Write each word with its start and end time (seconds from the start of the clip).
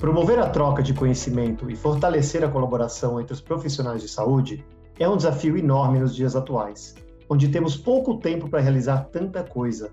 Promover 0.00 0.38
a 0.38 0.48
troca 0.48 0.80
de 0.80 0.94
conhecimento 0.94 1.68
e 1.68 1.74
fortalecer 1.74 2.44
a 2.44 2.48
colaboração 2.48 3.20
entre 3.20 3.32
os 3.32 3.40
profissionais 3.40 4.00
de 4.00 4.08
saúde 4.08 4.64
é 4.96 5.08
um 5.08 5.16
desafio 5.16 5.58
enorme 5.58 5.98
nos 5.98 6.14
dias 6.14 6.36
atuais, 6.36 6.94
onde 7.28 7.48
temos 7.48 7.76
pouco 7.76 8.16
tempo 8.18 8.48
para 8.48 8.60
realizar 8.60 9.08
tanta 9.10 9.42
coisa. 9.42 9.90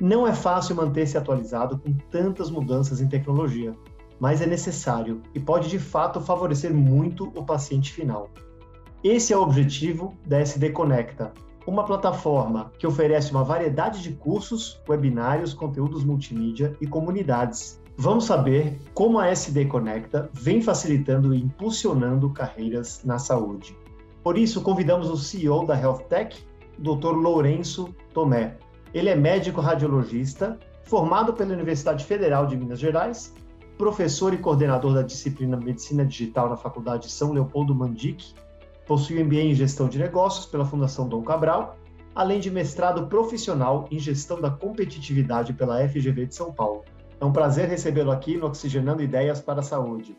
Não 0.00 0.26
é 0.26 0.34
fácil 0.34 0.74
manter-se 0.74 1.16
atualizado 1.16 1.78
com 1.78 1.92
tantas 2.10 2.50
mudanças 2.50 3.00
em 3.00 3.06
tecnologia, 3.06 3.76
mas 4.18 4.42
é 4.42 4.46
necessário 4.46 5.22
e 5.32 5.38
pode 5.38 5.68
de 5.68 5.78
fato 5.78 6.20
favorecer 6.20 6.74
muito 6.74 7.32
o 7.36 7.46
paciente 7.46 7.92
final. 7.92 8.30
Esse 9.04 9.32
é 9.32 9.36
o 9.36 9.42
objetivo 9.42 10.18
da 10.26 10.40
SD 10.40 10.70
Conecta, 10.70 11.32
uma 11.64 11.84
plataforma 11.84 12.72
que 12.76 12.88
oferece 12.88 13.30
uma 13.30 13.44
variedade 13.44 14.02
de 14.02 14.14
cursos, 14.14 14.82
webinários, 14.88 15.54
conteúdos 15.54 16.02
multimídia 16.02 16.74
e 16.80 16.88
comunidades 16.88 17.80
Vamos 18.00 18.26
saber 18.26 18.80
como 18.94 19.18
a 19.18 19.26
SD 19.26 19.64
Conecta 19.64 20.30
vem 20.32 20.62
facilitando 20.62 21.34
e 21.34 21.42
impulsionando 21.42 22.30
carreiras 22.30 23.02
na 23.04 23.18
saúde. 23.18 23.76
Por 24.22 24.38
isso, 24.38 24.62
convidamos 24.62 25.10
o 25.10 25.16
CEO 25.16 25.66
da 25.66 25.76
Health 25.76 26.04
Tech, 26.08 26.46
Dr. 26.78 27.16
Lourenço 27.16 27.92
Tomé. 28.14 28.56
Ele 28.94 29.08
é 29.08 29.16
médico 29.16 29.60
radiologista, 29.60 30.56
formado 30.84 31.32
pela 31.32 31.52
Universidade 31.52 32.04
Federal 32.04 32.46
de 32.46 32.56
Minas 32.56 32.78
Gerais, 32.78 33.34
professor 33.76 34.32
e 34.32 34.38
coordenador 34.38 34.94
da 34.94 35.02
disciplina 35.02 35.56
Medicina 35.56 36.06
Digital 36.06 36.48
na 36.48 36.56
Faculdade 36.56 37.10
São 37.10 37.32
Leopoldo 37.32 37.74
Mandic, 37.74 38.32
possui 38.86 39.24
MBA 39.24 39.40
em 39.40 39.54
Gestão 39.54 39.88
de 39.88 39.98
Negócios 39.98 40.46
pela 40.46 40.64
Fundação 40.64 41.08
Dom 41.08 41.22
Cabral, 41.22 41.76
além 42.14 42.38
de 42.38 42.48
mestrado 42.48 43.08
profissional 43.08 43.88
em 43.90 43.98
Gestão 43.98 44.40
da 44.40 44.52
Competitividade 44.52 45.52
pela 45.52 45.86
FGV 45.88 46.26
de 46.26 46.36
São 46.36 46.52
Paulo. 46.52 46.84
É 47.20 47.24
um 47.24 47.32
prazer 47.32 47.68
recebê-lo 47.68 48.10
aqui 48.10 48.36
no 48.36 48.46
Oxigenando 48.46 49.02
Ideias 49.02 49.40
para 49.40 49.60
a 49.60 49.62
Saúde. 49.62 50.16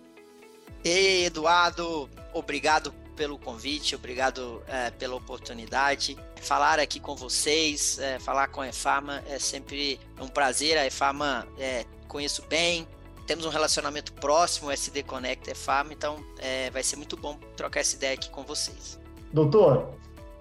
Ei, 0.84 1.26
Eduardo, 1.26 2.10
obrigado 2.34 2.94
pelo 3.16 3.38
convite, 3.38 3.96
obrigado 3.96 4.62
é, 4.68 4.92
pela 4.92 5.16
oportunidade. 5.16 6.18
Falar 6.38 6.80
aqui 6.80 7.00
com 7.00 7.16
vocês, 7.16 8.00
é, 8.00 8.18
falar 8.18 8.48
com 8.48 8.62
a 8.62 8.70
EFAMA 8.70 9.22
é 9.28 9.38
sempre 9.38 10.00
um 10.22 10.28
prazer. 10.28 10.78
A 10.78 10.86
EFAMA 10.86 11.46
é, 11.58 11.86
conheço 12.08 12.44
bem, 12.48 12.88
temos 13.28 13.46
um 13.46 13.50
relacionamento 13.50 14.14
próximo, 14.14 14.72
SD 14.72 15.04
Connect 15.04 15.52
EFAMA, 15.52 15.94
então 15.94 16.18
é, 16.40 16.70
vai 16.72 16.82
ser 16.82 16.96
muito 16.96 17.18
bom 17.18 17.38
trocar 17.56 17.82
essa 17.82 17.96
ideia 17.96 18.14
aqui 18.14 18.30
com 18.30 18.44
vocês. 18.44 18.98
Doutor, 19.34 19.90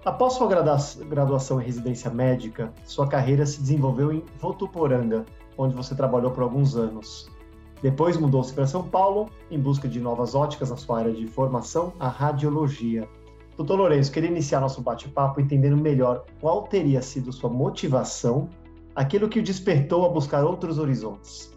após 0.05 0.33
sua 0.33 0.47
graduação 0.47 1.61
em 1.61 1.65
residência 1.65 2.09
médica, 2.09 2.73
sua 2.85 3.07
carreira 3.07 3.45
se 3.45 3.59
desenvolveu 3.59 4.11
em 4.13 4.23
Votuporanga, 4.39 5.25
onde 5.59 5.75
você 5.75 5.93
trabalhou 5.93 6.31
por 6.31 6.41
alguns 6.41 6.75
anos. 6.77 7.29
Depois 7.81 8.17
mudou-se 8.17 8.53
para 8.53 8.65
São 8.65 8.81
Paulo 8.81 9.29
em 9.51 9.59
busca 9.59 9.87
de 9.87 9.99
novas 9.99 10.33
óticas 10.33 10.69
na 10.69 10.77
sua 10.77 10.99
área 10.99 11.11
de 11.11 11.27
formação, 11.27 11.93
a 11.99 12.07
radiologia. 12.07 13.07
Doutor 13.57 13.77
Lourenço, 13.77 14.11
queria 14.11 14.29
iniciar 14.29 14.61
nosso 14.61 14.81
bate-papo 14.81 15.41
entendendo 15.41 15.75
melhor 15.75 16.25
qual 16.39 16.63
teria 16.63 17.01
sido 17.01 17.33
sua 17.33 17.49
motivação, 17.49 18.49
aquilo 18.95 19.27
que 19.27 19.39
o 19.39 19.43
despertou 19.43 20.05
a 20.05 20.09
buscar 20.09 20.45
outros 20.45 20.79
horizontes. 20.79 21.51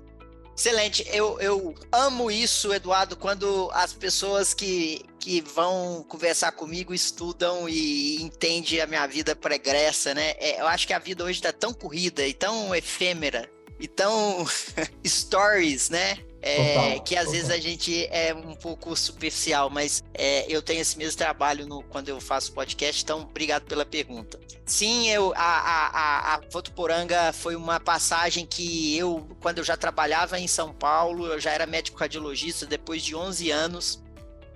Excelente, 0.56 1.04
eu, 1.12 1.40
eu 1.40 1.74
amo 1.90 2.30
isso, 2.30 2.72
Eduardo, 2.74 3.16
quando 3.16 3.70
as 3.72 3.94
pessoas 3.94 4.52
que, 4.52 5.02
que 5.18 5.40
vão 5.40 6.04
conversar 6.06 6.52
comigo 6.52 6.92
estudam 6.92 7.68
e 7.68 8.20
entendem 8.20 8.80
a 8.80 8.86
minha 8.86 9.06
vida 9.06 9.34
pregressa, 9.34 10.12
né? 10.12 10.32
É, 10.38 10.60
eu 10.60 10.66
acho 10.66 10.86
que 10.86 10.92
a 10.92 10.98
vida 10.98 11.24
hoje 11.24 11.38
está 11.38 11.52
tão 11.52 11.72
corrida 11.72 12.26
e 12.26 12.34
tão 12.34 12.74
efêmera 12.74 13.48
então, 13.82 14.46
stories, 15.04 15.90
né? 15.90 16.18
É, 16.44 16.74
total, 16.74 17.00
que 17.04 17.14
às 17.14 17.24
total. 17.26 17.32
vezes 17.32 17.50
a 17.50 17.58
gente 17.58 18.06
é 18.06 18.34
um 18.34 18.56
pouco 18.56 18.96
superficial, 18.96 19.70
mas 19.70 20.02
é, 20.12 20.44
eu 20.48 20.60
tenho 20.60 20.80
esse 20.80 20.98
mesmo 20.98 21.16
trabalho 21.16 21.66
no, 21.66 21.84
quando 21.84 22.08
eu 22.08 22.20
faço 22.20 22.52
podcast, 22.52 23.02
então 23.02 23.20
obrigado 23.20 23.62
pela 23.64 23.86
pergunta. 23.86 24.40
Sim, 24.66 25.08
eu, 25.08 25.32
a, 25.36 25.40
a, 25.40 25.86
a, 25.86 26.34
a 26.34 26.40
Votuporanga 26.50 27.32
foi 27.32 27.54
uma 27.54 27.78
passagem 27.78 28.44
que 28.44 28.96
eu, 28.96 29.24
quando 29.40 29.58
eu 29.58 29.64
já 29.64 29.76
trabalhava 29.76 30.38
em 30.40 30.48
São 30.48 30.72
Paulo, 30.72 31.26
eu 31.26 31.38
já 31.38 31.52
era 31.52 31.64
médico 31.64 31.98
radiologista, 31.98 32.66
depois 32.66 33.02
de 33.02 33.14
11 33.14 33.50
anos 33.50 34.02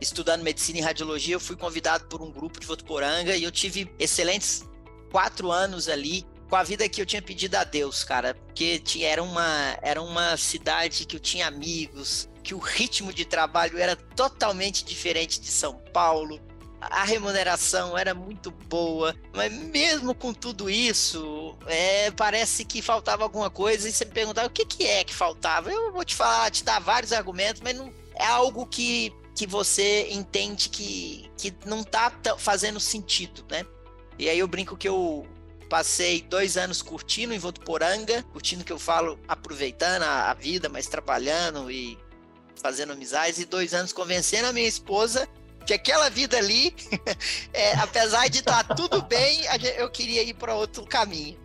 estudando 0.01 0.43
medicina 0.43 0.79
e 0.79 0.83
radiologia, 0.83 1.35
eu 1.37 1.41
fui 1.41 1.57
convidado 1.57 2.07
por 2.07 2.21
um 2.21 2.31
grupo 2.31 2.61
de 2.61 2.67
Votuporanga 2.67 3.37
e 3.37 3.45
eu 3.45 3.51
tive 3.51 3.91
excelentes 3.99 4.65
quatro 5.11 5.51
anos 5.51 5.89
ali 5.89 6.27
com 6.49 6.57
a 6.57 6.63
vida 6.63 6.89
que 6.89 7.01
eu 7.01 7.07
tinha 7.07 7.23
pedido 7.23 7.57
a 7.57 7.65
Deus, 7.65 8.05
cara, 8.05 8.35
porque 8.35 8.79
tinha, 8.79 9.09
era, 9.09 9.23
uma, 9.23 9.79
era 9.83 10.01
uma 10.01 10.37
cidade 10.37 11.05
que 11.05 11.17
eu 11.17 11.21
tinha 11.21 11.47
amigos, 11.47 12.29
que 12.43 12.55
o 12.55 12.59
ritmo 12.59 13.13
de 13.13 13.25
trabalho 13.25 13.79
era 13.79 13.97
totalmente 13.97 14.85
diferente 14.85 15.41
de 15.41 15.49
São 15.49 15.75
Paulo, 15.93 16.41
a 16.81 17.05
remuneração 17.05 17.97
era 17.97 18.15
muito 18.15 18.51
boa, 18.51 19.15
mas 19.35 19.53
mesmo 19.53 20.15
com 20.15 20.33
tudo 20.33 20.69
isso, 20.69 21.57
é, 21.67 22.11
parece 22.11 22.65
que 22.65 22.83
faltava 22.83 23.23
alguma 23.23 23.51
coisa. 23.51 23.89
E 23.89 23.93
você 23.93 24.05
me 24.05 24.13
perguntava 24.13 24.47
o 24.47 24.51
que, 24.51 24.65
que 24.65 24.85
é 24.85 25.03
que 25.03 25.15
faltava. 25.15 25.71
Eu 25.71 25.93
vou 25.93 26.05
te 26.05 26.15
falar, 26.15 26.51
te 26.51 26.63
dar 26.63 26.79
vários 26.79 27.13
argumentos, 27.13 27.63
mas 27.63 27.77
não 27.77 27.93
é 28.15 28.27
algo 28.27 28.67
que, 28.67 29.13
que 29.35 29.47
você 29.47 30.09
entende 30.11 30.69
que, 30.69 31.31
que 31.37 31.55
não 31.65 31.81
está 31.81 32.13
fazendo 32.39 32.79
sentido, 32.79 33.45
né? 33.51 33.65
E 34.19 34.29
aí 34.29 34.39
eu 34.39 34.49
brinco 34.49 34.77
que 34.77 34.89
eu 34.89 35.27
Passei 35.69 36.23
dois 36.23 36.57
anos 36.57 36.81
curtindo 36.83 37.35
em 37.35 37.39
Votuporanga, 37.39 38.23
curtindo 38.33 38.65
que 38.65 38.73
eu 38.73 38.79
falo, 38.79 39.19
aproveitando 39.27 40.03
a, 40.03 40.31
a 40.31 40.35
vida, 40.35 40.69
mas 40.69 40.87
trabalhando 40.87 41.71
e 41.71 41.99
fazendo 42.63 42.93
amizades, 42.93 43.39
e 43.39 43.45
dois 43.45 43.75
anos 43.75 43.93
convencendo 43.93 44.49
a 44.49 44.53
minha 44.53 44.69
esposa 44.69 45.29
que 45.67 45.75
aquela 45.75 46.09
vida 46.09 46.39
ali, 46.39 46.75
é, 47.53 47.73
apesar 47.75 48.29
de 48.29 48.39
estar 48.39 48.63
tá 48.63 48.75
tudo 48.75 49.03
bem, 49.03 49.41
eu 49.77 49.91
queria 49.91 50.23
ir 50.23 50.35
para 50.35 50.55
outro 50.55 50.87
caminho. 50.87 51.37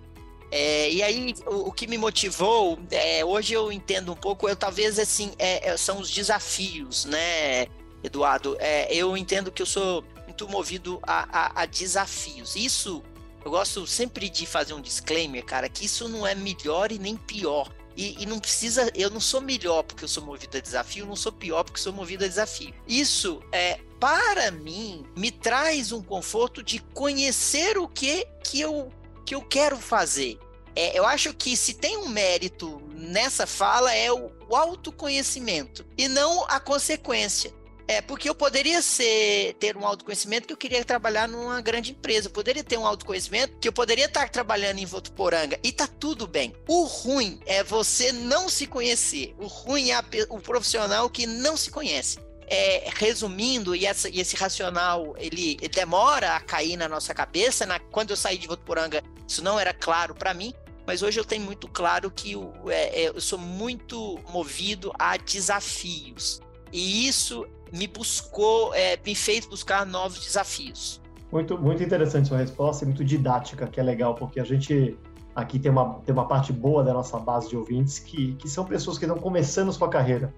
É, 0.52 0.92
e 0.92 1.02
aí, 1.02 1.34
o, 1.48 1.70
o, 1.70 1.72
que 1.72 1.88
me 1.88 1.98
motivou, 1.98 2.78
é, 2.92 3.26
hoje 3.26 3.54
eu 3.54 3.72
entendo 3.72 4.12
um 4.12 4.16
pouco, 4.16 4.48
eu 4.48 4.56
talvez 4.56 5.00
assim, 5.00 5.32
é, 5.40 5.70
é 5.70 5.78
são 5.78 6.00
os 6.00 6.12
desafios, 6.12 7.06
né, 7.06 7.68
Eduardo? 8.04 8.56
É, 8.60 8.94
eu 8.94 9.18
entendo 9.18 9.52
que 9.52 9.62
eu 9.62 9.66
sou 9.66 10.04
muito 10.26 10.48
movido 10.48 11.00
a, 11.04 11.62
a, 11.62 11.62
a 11.62 11.66
desafios. 11.66 12.56
Isso 12.56 13.02
eu 13.44 13.52
gosto 13.52 13.88
sempre 13.88 14.30
de 14.30 14.46
fazer 14.46 14.74
um 14.74 14.82
disclaimer, 14.82 15.44
cara, 15.44 15.68
que 15.68 15.86
isso 15.86 16.08
não 16.08 16.26
é 16.26 16.36
melhor 16.36 16.92
e 16.92 17.00
nem 17.00 17.16
pior. 17.16 17.72
E, 17.96 18.24
e, 18.24 18.26
não 18.26 18.40
precisa, 18.40 18.90
eu 18.96 19.10
não 19.10 19.20
sou 19.20 19.42
melhor 19.42 19.84
porque 19.84 20.04
eu 20.04 20.08
sou 20.08 20.24
movido 20.24 20.58
a 20.58 20.62
desafio, 20.62 21.06
não 21.06 21.16
sou 21.16 21.32
pior 21.32 21.64
porque 21.64 21.80
sou 21.80 21.92
movido 21.92 22.24
a 22.24 22.28
desafio. 22.28 22.74
Isso 22.88 23.42
é, 23.52 23.80
para 24.00 24.50
mim, 24.50 25.06
me 25.16 25.30
traz 25.30 25.92
um 25.92 26.02
conforto 26.02 26.64
de 26.64 26.80
conhecer 26.80 27.78
o 27.78 27.88
que 27.88 28.26
que 28.44 28.62
eu, 28.62 28.92
que 29.26 29.36
eu 29.36 29.42
quero 29.42 29.78
fazer. 29.78 30.40
É, 30.76 30.98
eu 30.98 31.06
acho 31.06 31.34
que 31.34 31.58
se 31.58 31.74
tem 31.74 31.98
um 31.98 32.08
mérito 32.08 32.82
nessa 32.94 33.46
fala 33.46 33.94
é 33.94 34.12
o, 34.12 34.32
o 34.48 34.56
autoconhecimento 34.56 35.86
e 35.98 36.08
não 36.08 36.46
a 36.46 36.60
consequência. 36.60 37.54
É, 37.92 38.00
porque 38.00 38.30
eu 38.30 38.34
poderia 38.34 38.82
ser, 38.82 39.54
ter 39.60 39.76
um 39.76 39.86
autoconhecimento 39.86 40.48
que 40.48 40.54
eu 40.54 40.58
queria 40.58 40.86
trabalhar 40.86 41.28
numa 41.28 41.60
grande 41.60 41.92
empresa. 41.92 42.30
Eu 42.30 42.32
poderia 42.32 42.64
ter 42.64 42.78
um 42.78 42.88
autoconhecimento 42.88 43.58
que 43.60 43.68
eu 43.68 43.74
poderia 43.74 44.06
estar 44.06 44.30
trabalhando 44.30 44.80
em 44.80 44.86
Votuporanga. 44.86 45.60
E 45.62 45.74
tá 45.74 45.86
tudo 45.86 46.26
bem. 46.26 46.56
O 46.70 46.86
ruim 46.86 47.42
é 47.46 47.66
você 47.66 48.14
não 48.14 48.48
se 48.48 48.66
conhecer. 48.66 49.36
O 49.38 49.46
ruim 49.46 49.90
é 49.90 49.96
a, 49.96 50.06
o 50.30 50.40
profissional 50.40 51.10
que 51.10 51.28
não 51.28 51.58
se 51.58 51.70
conhece. 51.70 52.18
É, 52.48 52.90
resumindo, 52.96 53.76
e, 53.76 53.86
essa, 53.86 54.08
e, 54.08 54.22
esse 54.22 54.38
racional 54.38 55.14
ele, 55.18 55.58
ele, 55.60 55.68
demora 55.68 56.38
a 56.38 56.40
cair 56.40 56.78
na 56.78 56.88
nossa 56.88 57.14
cabeça. 57.14 57.66
Na, 57.66 57.78
quando 57.78 58.12
eu 58.12 58.16
saí 58.16 58.38
de 58.38 58.48
Votuporanga, 58.48 59.04
isso 59.28 59.44
não 59.44 59.60
era 59.60 59.74
claro 59.74 60.16
para 60.16 60.34
mim, 60.34 60.54
mas 60.88 61.02
hoje 61.02 61.20
eu 61.20 61.26
tenho 61.26 61.44
muito 61.44 61.68
claro 61.68 62.10
que 62.10 62.32
eu, 62.32 62.54
é, 62.70 63.02
é, 63.02 63.10
eu 63.10 63.20
sou 63.20 63.38
muito 63.38 64.18
movido 64.30 64.94
a 64.98 65.18
desafios. 65.18 66.40
E 66.72 67.06
isso 67.06 67.46
me 67.72 67.88
buscou, 67.88 68.74
é, 68.74 68.98
me 69.06 69.16
fez 69.16 69.46
buscar 69.46 69.86
novos 69.86 70.20
desafios. 70.20 71.02
Muito, 71.32 71.58
muito 71.58 71.82
interessante 71.82 72.28
sua 72.28 72.40
resposta 72.40 72.84
e 72.84 72.88
muito 72.88 73.06
didática, 73.06 73.66
que 73.68 73.80
é 73.80 73.84
legal, 73.84 74.14
porque 74.16 74.40
a 74.40 74.44
gente 74.44 74.98
aqui 75.34 75.58
tem 75.58 75.72
uma, 75.72 75.96
tem 76.06 76.14
uma 76.14 76.28
parte 76.28 76.52
boa 76.52 76.84
da 76.84 76.94
nossa 76.94 77.18
base 77.18 77.50
de 77.50 77.56
ouvintes 77.56 78.00
que, 78.00 78.34
que 78.34 78.50
são 78.50 78.66
pessoas 78.66 78.98
que 78.98 79.06
estão 79.06 79.18
começando 79.18 79.72
sua 79.72 79.90
carreira. 79.90 80.34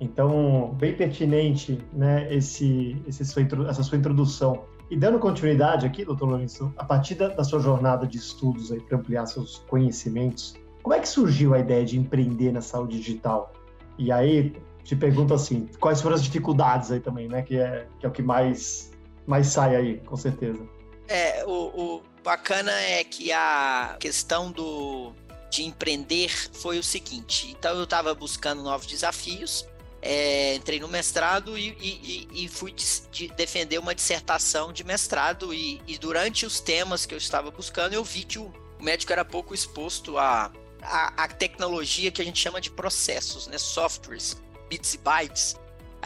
Então, 0.00 0.74
bem 0.78 0.94
pertinente 0.94 1.80
né, 1.92 2.32
esse, 2.32 3.02
esse 3.06 3.24
sua, 3.24 3.42
essa 3.68 3.82
sua 3.82 3.96
introdução. 3.96 4.64
E 4.90 4.96
dando 4.96 5.18
continuidade 5.18 5.86
aqui, 5.86 6.04
doutor 6.04 6.28
Lourenço, 6.28 6.72
a 6.76 6.84
partir 6.84 7.14
da, 7.14 7.28
da 7.28 7.42
sua 7.42 7.58
jornada 7.58 8.06
de 8.06 8.18
estudos 8.18 8.68
para 8.86 8.98
ampliar 8.98 9.24
seus 9.26 9.58
conhecimentos, 9.68 10.54
como 10.82 10.94
é 10.94 11.00
que 11.00 11.08
surgiu 11.08 11.54
a 11.54 11.58
ideia 11.58 11.84
de 11.84 11.98
empreender 11.98 12.52
na 12.52 12.60
saúde 12.60 12.98
digital? 12.98 13.52
E 13.96 14.12
aí, 14.12 14.54
te 14.84 14.94
pergunto 14.94 15.32
assim, 15.32 15.68
quais 15.80 16.00
foram 16.00 16.14
as 16.14 16.22
dificuldades 16.22 16.92
aí 16.92 17.00
também, 17.00 17.26
né? 17.26 17.42
Que 17.42 17.58
é, 17.58 17.86
que 17.98 18.06
é 18.06 18.08
o 18.08 18.12
que 18.12 18.22
mais, 18.22 18.92
mais 19.26 19.48
sai 19.48 19.74
aí, 19.74 19.98
com 20.00 20.16
certeza. 20.16 20.62
É, 21.08 21.44
o, 21.46 21.50
o 21.50 22.02
bacana 22.22 22.72
é 22.72 23.02
que 23.02 23.32
a 23.32 23.96
questão 23.98 24.52
do, 24.52 25.12
de 25.50 25.64
empreender 25.64 26.30
foi 26.52 26.78
o 26.78 26.82
seguinte. 26.82 27.50
Então, 27.50 27.76
eu 27.76 27.84
estava 27.84 28.14
buscando 28.14 28.62
novos 28.62 28.86
desafios, 28.86 29.66
é, 30.02 30.54
entrei 30.54 30.78
no 30.78 30.88
mestrado 30.88 31.56
e, 31.56 31.68
e, 31.80 32.44
e 32.44 32.48
fui 32.48 32.70
de, 32.70 32.84
de 33.10 33.28
defender 33.28 33.78
uma 33.78 33.94
dissertação 33.94 34.70
de 34.70 34.84
mestrado. 34.84 35.54
E, 35.54 35.80
e, 35.86 35.96
durante 35.96 36.44
os 36.44 36.60
temas 36.60 37.06
que 37.06 37.14
eu 37.14 37.18
estava 37.18 37.50
buscando, 37.50 37.94
eu 37.94 38.04
vi 38.04 38.24
que 38.24 38.38
o 38.38 38.52
médico 38.78 39.12
era 39.12 39.24
pouco 39.24 39.54
exposto 39.54 40.18
a, 40.18 40.52
a, 40.82 41.24
a 41.24 41.28
tecnologia 41.28 42.10
que 42.10 42.20
a 42.20 42.24
gente 42.24 42.38
chama 42.38 42.60
de 42.60 42.70
processos, 42.70 43.46
né, 43.46 43.56
softwares, 43.56 44.36
bits 44.74 44.94
e 44.94 44.98
bytes 44.98 45.56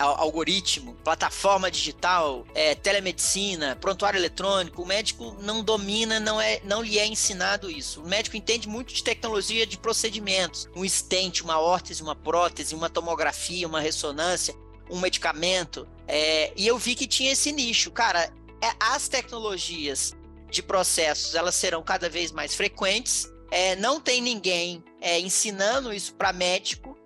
algoritmo, 0.00 0.94
plataforma 1.02 1.70
digital, 1.70 2.46
é, 2.54 2.74
telemedicina, 2.74 3.74
prontuário 3.76 4.16
eletrônico, 4.16 4.82
o 4.82 4.86
médico 4.86 5.36
não 5.40 5.62
domina, 5.62 6.20
não, 6.20 6.40
é, 6.40 6.60
não 6.64 6.82
lhe 6.82 6.98
é 6.98 7.06
ensinado 7.06 7.70
isso. 7.70 8.02
O 8.02 8.08
médico 8.08 8.36
entende 8.36 8.68
muito 8.68 8.94
de 8.94 9.02
tecnologia 9.02 9.66
de 9.66 9.76
procedimentos, 9.76 10.68
um 10.76 10.84
stent, 10.84 11.40
uma 11.40 11.58
órtese, 11.58 12.02
uma 12.02 12.14
prótese, 12.14 12.74
uma 12.74 12.88
tomografia, 12.88 13.66
uma 13.66 13.80
ressonância, 13.80 14.54
um 14.88 15.00
medicamento. 15.00 15.86
É, 16.06 16.52
e 16.56 16.66
eu 16.66 16.78
vi 16.78 16.94
que 16.94 17.06
tinha 17.06 17.32
esse 17.32 17.50
nicho. 17.50 17.90
Cara, 17.90 18.32
é, 18.62 18.70
as 18.78 19.08
tecnologias 19.08 20.14
de 20.48 20.62
processos, 20.62 21.34
elas 21.34 21.56
serão 21.56 21.82
cada 21.82 22.08
vez 22.08 22.30
mais 22.30 22.54
frequentes, 22.54 23.28
é, 23.50 23.74
não 23.76 24.00
tem 24.00 24.20
ninguém 24.20 24.84
é, 25.00 25.18
ensinando 25.18 25.92
isso 25.92 26.14
para 26.14 26.32
médico, 26.32 26.97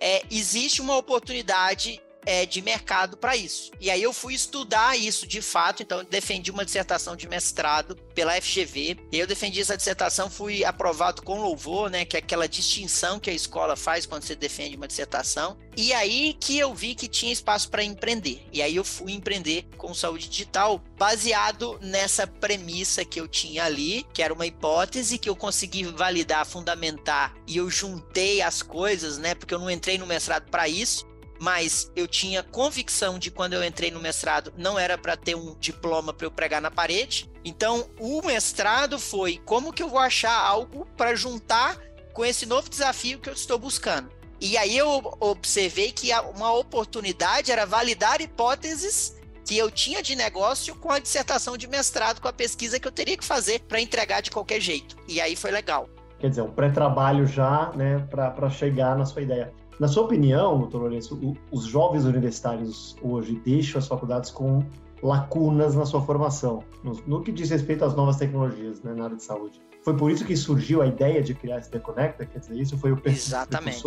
é, 0.00 0.22
existe 0.30 0.80
uma 0.80 0.96
oportunidade 0.96 2.00
é, 2.24 2.46
de 2.46 2.62
mercado 2.62 3.16
para 3.16 3.36
isso. 3.36 3.70
E 3.80 3.90
aí 3.90 4.02
eu 4.02 4.12
fui 4.12 4.34
estudar 4.34 4.96
isso 4.98 5.26
de 5.26 5.40
fato, 5.40 5.82
então 5.82 6.04
defendi 6.04 6.50
uma 6.50 6.64
dissertação 6.64 7.16
de 7.16 7.28
mestrado 7.28 7.96
pela 8.14 8.40
FGV. 8.40 8.98
Eu 9.12 9.26
defendi 9.26 9.60
essa 9.60 9.76
dissertação, 9.76 10.30
fui 10.30 10.64
aprovado 10.64 11.22
com 11.22 11.40
louvor, 11.40 11.90
né, 11.90 12.04
que 12.04 12.16
é 12.16 12.20
aquela 12.20 12.48
distinção 12.48 13.18
que 13.18 13.30
a 13.30 13.34
escola 13.34 13.76
faz 13.76 14.06
quando 14.06 14.22
você 14.22 14.34
defende 14.34 14.76
uma 14.76 14.88
dissertação. 14.88 15.56
E 15.76 15.92
aí 15.92 16.36
que 16.38 16.58
eu 16.58 16.74
vi 16.74 16.94
que 16.94 17.08
tinha 17.08 17.32
espaço 17.32 17.70
para 17.70 17.84
empreender. 17.84 18.46
E 18.52 18.60
aí 18.60 18.76
eu 18.76 18.84
fui 18.84 19.12
empreender 19.12 19.66
com 19.76 19.94
saúde 19.94 20.28
digital, 20.28 20.82
baseado 20.98 21.78
nessa 21.80 22.26
premissa 22.26 23.04
que 23.04 23.20
eu 23.20 23.26
tinha 23.26 23.64
ali, 23.64 24.06
que 24.12 24.22
era 24.22 24.34
uma 24.34 24.46
hipótese 24.46 25.18
que 25.18 25.28
eu 25.28 25.36
consegui 25.36 25.84
validar, 25.84 26.44
fundamentar, 26.44 27.34
e 27.46 27.56
eu 27.56 27.70
juntei 27.70 28.42
as 28.42 28.62
coisas, 28.62 29.18
né, 29.18 29.34
porque 29.34 29.54
eu 29.54 29.58
não 29.58 29.70
entrei 29.70 29.96
no 29.96 30.06
mestrado 30.06 30.50
para 30.50 30.68
isso 30.68 31.09
mas 31.40 31.90
eu 31.96 32.06
tinha 32.06 32.42
convicção 32.42 33.18
de 33.18 33.30
quando 33.30 33.54
eu 33.54 33.64
entrei 33.64 33.90
no 33.90 33.98
mestrado 33.98 34.52
não 34.58 34.78
era 34.78 34.98
para 34.98 35.16
ter 35.16 35.34
um 35.34 35.56
diploma 35.58 36.12
para 36.12 36.26
eu 36.26 36.30
pregar 36.30 36.60
na 36.60 36.70
parede. 36.70 37.30
Então, 37.42 37.88
o 37.98 38.20
mestrado 38.20 38.98
foi 38.98 39.40
como 39.46 39.72
que 39.72 39.82
eu 39.82 39.88
vou 39.88 39.98
achar 39.98 40.38
algo 40.38 40.86
para 40.98 41.14
juntar 41.14 41.78
com 42.12 42.26
esse 42.26 42.44
novo 42.44 42.68
desafio 42.68 43.18
que 43.18 43.30
eu 43.30 43.32
estou 43.32 43.58
buscando. 43.58 44.10
E 44.38 44.56
aí 44.58 44.76
eu 44.76 45.16
observei 45.18 45.92
que 45.92 46.10
uma 46.34 46.52
oportunidade 46.52 47.50
era 47.50 47.64
validar 47.64 48.20
hipóteses 48.20 49.18
que 49.46 49.56
eu 49.56 49.70
tinha 49.70 50.02
de 50.02 50.14
negócio 50.14 50.74
com 50.76 50.92
a 50.92 50.98
dissertação 50.98 51.56
de 51.56 51.66
mestrado, 51.66 52.20
com 52.20 52.28
a 52.28 52.32
pesquisa 52.32 52.78
que 52.78 52.86
eu 52.86 52.92
teria 52.92 53.16
que 53.16 53.24
fazer 53.24 53.60
para 53.60 53.80
entregar 53.80 54.20
de 54.20 54.30
qualquer 54.30 54.60
jeito. 54.60 54.94
E 55.08 55.20
aí 55.20 55.34
foi 55.34 55.50
legal. 55.50 55.88
Quer 56.18 56.28
dizer, 56.28 56.42
um 56.42 56.52
pré-trabalho 56.52 57.26
já, 57.26 57.72
né, 57.74 58.06
para 58.10 58.50
chegar 58.50 58.94
na 58.96 59.06
sua 59.06 59.22
ideia. 59.22 59.52
Na 59.80 59.88
sua 59.88 60.02
opinião, 60.02 60.58
doutor 60.58 60.82
Lourenço, 60.82 61.18
os 61.50 61.64
jovens 61.64 62.04
universitários 62.04 62.94
hoje 63.02 63.40
deixam 63.42 63.78
as 63.78 63.88
faculdades 63.88 64.30
com 64.30 64.62
lacunas 65.02 65.74
na 65.74 65.86
sua 65.86 66.02
formação, 66.02 66.62
no, 66.84 66.92
no 67.06 67.22
que 67.22 67.32
diz 67.32 67.48
respeito 67.48 67.82
às 67.82 67.94
novas 67.94 68.16
tecnologias 68.16 68.82
né, 68.82 68.92
na 68.92 69.04
área 69.04 69.16
de 69.16 69.22
saúde. 69.22 69.58
Foi 69.82 69.96
por 69.96 70.10
isso 70.10 70.26
que 70.26 70.36
surgiu 70.36 70.82
a 70.82 70.86
ideia 70.86 71.22
de 71.22 71.32
criar 71.32 71.60
esse 71.60 71.70
Deconecta? 71.70 72.26
Quer 72.26 72.40
dizer, 72.40 72.60
isso 72.60 72.76
foi 72.76 72.92
o 72.92 73.00
Exatamente. 73.02 73.82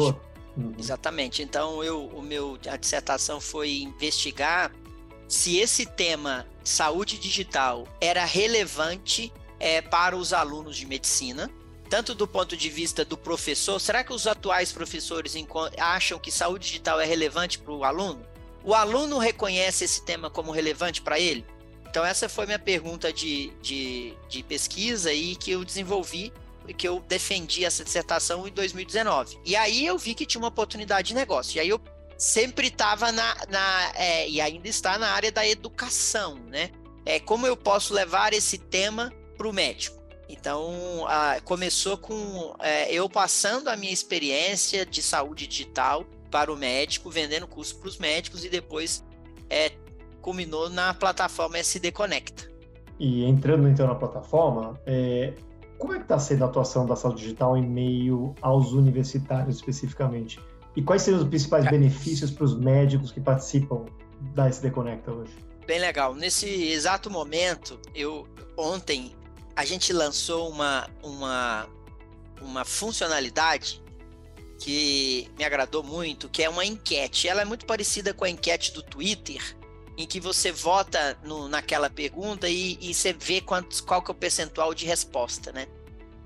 Uhum. 0.57 0.73
Exatamente. 0.79 1.43
Então, 1.43 1.83
eu, 1.83 2.07
o 2.07 2.23
meu, 2.23 2.57
a 2.67 2.75
dissertação 2.75 3.39
foi 3.39 3.81
investigar 3.81 4.71
se 5.27 5.57
esse 5.57 5.85
tema 5.85 6.47
saúde 6.63 7.19
digital 7.19 7.87
era 8.01 8.25
relevante 8.25 9.31
é, 9.59 9.79
para 9.79 10.17
os 10.17 10.33
alunos 10.33 10.75
de 10.75 10.87
medicina, 10.87 11.51
tanto 11.89 12.15
do 12.15 12.27
ponto 12.27 12.57
de 12.57 12.69
vista 12.69 13.05
do 13.05 13.17
professor, 13.17 13.79
será 13.79 14.03
que 14.03 14.13
os 14.13 14.25
atuais 14.27 14.71
professores 14.71 15.35
acham 15.77 16.19
que 16.19 16.31
saúde 16.31 16.67
digital 16.67 16.99
é 16.99 17.05
relevante 17.05 17.59
para 17.59 17.73
o 17.73 17.83
aluno? 17.83 18.25
O 18.63 18.73
aluno 18.73 19.17
reconhece 19.17 19.83
esse 19.83 20.03
tema 20.03 20.29
como 20.29 20.51
relevante 20.51 21.01
para 21.01 21.19
ele? 21.19 21.45
Então, 21.87 22.03
essa 22.03 22.27
foi 22.27 22.45
minha 22.45 22.57
pergunta 22.57 23.13
de, 23.13 23.51
de, 23.61 24.13
de 24.27 24.41
pesquisa 24.41 25.13
e 25.13 25.35
que 25.35 25.51
eu 25.51 25.63
desenvolvi 25.63 26.33
que 26.71 26.87
eu 26.87 27.03
defendi 27.07 27.65
essa 27.65 27.83
dissertação 27.83 28.47
em 28.47 28.51
2019. 28.51 29.39
E 29.43 29.55
aí 29.55 29.85
eu 29.85 29.97
vi 29.97 30.13
que 30.13 30.25
tinha 30.25 30.39
uma 30.39 30.47
oportunidade 30.47 31.09
de 31.09 31.13
negócio. 31.13 31.57
E 31.57 31.59
aí 31.59 31.67
eu 31.67 31.81
sempre 32.17 32.67
estava 32.67 33.11
na, 33.11 33.35
na 33.49 33.91
é, 33.95 34.29
e 34.29 34.39
ainda 34.39 34.67
está 34.67 34.97
na 34.97 35.09
área 35.09 35.31
da 35.31 35.45
educação, 35.45 36.35
né? 36.47 36.69
É 37.05 37.19
como 37.19 37.45
eu 37.45 37.57
posso 37.57 37.93
levar 37.93 38.31
esse 38.33 38.57
tema 38.57 39.11
para 39.37 39.47
o 39.47 39.51
médico. 39.51 40.01
Então, 40.33 41.05
a, 41.07 41.39
começou 41.41 41.95
com 41.95 42.55
é, 42.59 42.91
eu 42.91 43.07
passando 43.07 43.67
a 43.67 43.77
minha 43.77 43.93
experiência 43.93 44.83
de 44.83 45.01
saúde 45.01 45.45
digital 45.45 46.03
para 46.31 46.51
o 46.51 46.57
médico, 46.57 47.11
vendendo 47.11 47.47
curso 47.47 47.77
para 47.77 47.87
os 47.87 47.99
médicos 47.99 48.43
e 48.43 48.49
depois 48.49 49.03
é, 49.47 49.71
culminou 50.21 50.69
na 50.71 50.93
plataforma 50.93 51.59
SD 51.59 51.91
Conecta. 51.91 52.51
E 52.99 53.23
entrando 53.25 53.67
então 53.67 53.85
na 53.85 53.93
plataforma, 53.93 54.79
é, 54.87 55.33
como 55.77 55.93
é 55.93 55.97
que 55.97 56.03
está 56.03 56.17
sendo 56.17 56.43
a 56.43 56.47
atuação 56.47 56.87
da 56.87 56.95
saúde 56.95 57.21
digital 57.21 57.55
em 57.55 57.65
meio 57.65 58.33
aos 58.41 58.71
universitários 58.71 59.57
especificamente? 59.57 60.39
E 60.75 60.81
quais 60.81 61.03
seriam 61.03 61.21
os 61.21 61.27
principais 61.27 61.69
benefícios 61.69 62.31
para 62.31 62.45
os 62.45 62.57
médicos 62.57 63.11
que 63.11 63.21
participam 63.21 63.85
da 64.33 64.47
SD 64.47 64.71
Conecta 64.71 65.11
hoje? 65.11 65.35
Bem 65.67 65.79
legal. 65.79 66.15
Nesse 66.15 66.47
exato 66.71 67.11
momento, 67.11 67.79
eu 67.93 68.27
ontem 68.57 69.13
a 69.55 69.65
gente 69.65 69.93
lançou 69.93 70.49
uma, 70.49 70.89
uma, 71.01 71.69
uma 72.41 72.65
funcionalidade 72.65 73.81
que 74.59 75.29
me 75.37 75.43
agradou 75.43 75.83
muito, 75.83 76.29
que 76.29 76.41
é 76.41 76.49
uma 76.49 76.65
enquete. 76.65 77.27
Ela 77.27 77.41
é 77.41 77.45
muito 77.45 77.65
parecida 77.65 78.13
com 78.13 78.25
a 78.25 78.29
enquete 78.29 78.71
do 78.71 78.81
Twitter, 78.81 79.55
em 79.97 80.07
que 80.07 80.19
você 80.19 80.51
vota 80.51 81.17
no, 81.23 81.47
naquela 81.47 81.89
pergunta 81.89 82.49
e, 82.49 82.77
e 82.81 82.93
você 82.93 83.13
vê 83.13 83.41
quantos, 83.41 83.81
qual 83.81 84.01
que 84.01 84.09
é 84.09 84.13
o 84.13 84.15
percentual 84.15 84.73
de 84.73 84.85
resposta, 84.85 85.51
né? 85.51 85.67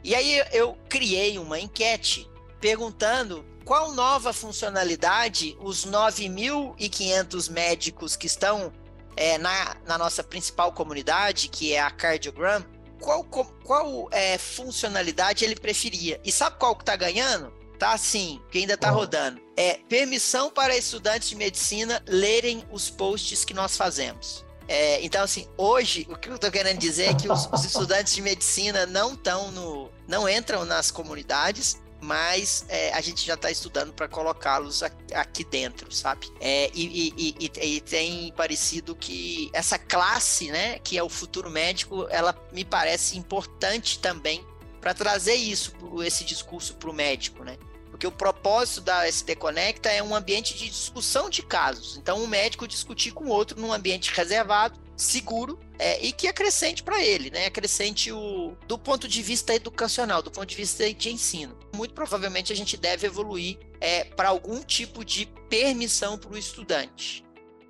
E 0.03 0.15
aí 0.15 0.41
eu 0.53 0.77
criei 0.87 1.37
uma 1.37 1.59
enquete 1.59 2.29
perguntando 2.61 3.45
qual 3.65 3.91
nova 3.91 4.31
funcionalidade 4.31 5.57
os 5.59 5.85
9.500 5.85 7.51
médicos 7.51 8.15
que 8.15 8.27
estão 8.27 8.71
é, 9.17 9.37
na, 9.37 9.75
na 9.85 9.97
nossa 9.97 10.23
principal 10.23 10.71
comunidade, 10.71 11.49
que 11.49 11.73
é 11.73 11.81
a 11.81 11.91
Cardiogram, 11.91 12.63
qual, 12.99 13.23
qual 13.23 14.07
é, 14.11 14.37
funcionalidade 14.37 15.43
ele 15.43 15.55
preferia. 15.55 16.19
E 16.23 16.31
sabe 16.31 16.57
qual 16.57 16.75
que 16.75 16.85
tá 16.85 16.95
ganhando? 16.95 17.53
Tá 17.77 17.93
assim, 17.93 18.41
que 18.51 18.57
ainda 18.57 18.75
tá 18.75 18.89
rodando. 18.89 19.39
É 19.55 19.79
permissão 19.87 20.49
para 20.49 20.75
estudantes 20.75 21.29
de 21.29 21.35
medicina 21.35 22.01
lerem 22.07 22.63
os 22.71 22.89
posts 22.89 23.45
que 23.45 23.53
nós 23.53 23.77
fazemos. 23.77 24.45
É, 24.67 25.03
então, 25.03 25.23
assim, 25.23 25.47
hoje, 25.57 26.05
o 26.09 26.15
que 26.15 26.29
eu 26.29 26.37
tô 26.37 26.51
querendo 26.51 26.77
dizer 26.77 27.11
é 27.11 27.13
que 27.13 27.31
os, 27.31 27.47
os 27.51 27.63
estudantes 27.65 28.13
de 28.13 28.21
medicina 28.21 28.85
não 28.85 29.13
estão 29.13 29.51
no. 29.51 29.89
não 30.07 30.27
entram 30.27 30.65
nas 30.65 30.91
comunidades, 30.91 31.77
mas 32.01 32.65
é, 32.69 32.93
a 32.93 33.01
gente 33.01 33.25
já 33.25 33.33
está 33.33 33.49
estudando 33.49 33.93
para 33.93 34.07
colocá-los 34.07 34.83
aqui 34.83 35.43
dentro, 35.43 35.91
sabe? 35.93 36.31
É, 36.39 36.69
e, 36.73 37.13
e, 37.17 37.35
e, 37.39 37.75
e, 37.75 37.81
tem 37.81 38.31
parecido 38.33 38.95
que 38.95 39.49
essa 39.53 39.79
classe, 39.79 40.51
né, 40.51 40.79
que 40.79 40.97
é 40.97 41.03
o 41.03 41.09
futuro 41.09 41.49
médico, 41.49 42.07
ela 42.09 42.35
me 42.51 42.63
parece 42.63 43.17
importante 43.17 43.99
também 43.99 44.45
para 44.79 44.93
trazer 44.93 45.35
isso, 45.35 45.73
esse 46.05 46.23
discurso 46.23 46.75
para 46.75 46.89
o 46.89 46.93
médico, 46.93 47.43
né? 47.43 47.57
Porque 47.89 48.05
o 48.05 48.11
propósito 48.11 48.81
da 48.81 49.07
SD 49.07 49.35
Conecta 49.35 49.89
é 49.89 50.03
um 50.03 50.15
ambiente 50.15 50.55
de 50.55 50.69
discussão 50.69 51.29
de 51.29 51.41
casos. 51.41 51.97
Então, 51.97 52.21
um 52.21 52.27
médico 52.27 52.67
discutir 52.67 53.11
com 53.11 53.25
outro 53.25 53.59
num 53.59 53.73
ambiente 53.73 54.11
reservado 54.13 54.79
seguro 54.97 55.59
é, 55.77 56.03
e 56.03 56.11
que 56.11 56.27
acrescente 56.27 56.81
para 56.81 57.01
ele, 57.01 57.29
né? 57.29 57.45
Acrescente 57.45 58.11
o 58.11 58.53
do 58.67 58.77
ponto 58.77 59.07
de 59.07 59.21
vista 59.21 59.53
educacional, 59.53 60.23
do 60.23 60.31
ponto 60.31 60.47
de 60.47 60.55
vista 60.55 60.91
de 60.91 61.09
ensino. 61.11 61.55
Muito 61.75 61.93
provavelmente 61.93 62.51
a 62.51 62.55
gente 62.55 62.75
deve 62.75 63.05
evoluir 63.05 63.59
é, 63.79 64.03
para 64.03 64.29
algum 64.29 64.59
tipo 64.61 65.05
de 65.05 65.27
permissão 65.47 66.17
para 66.17 66.33
o 66.33 66.37
estudante. 66.37 67.23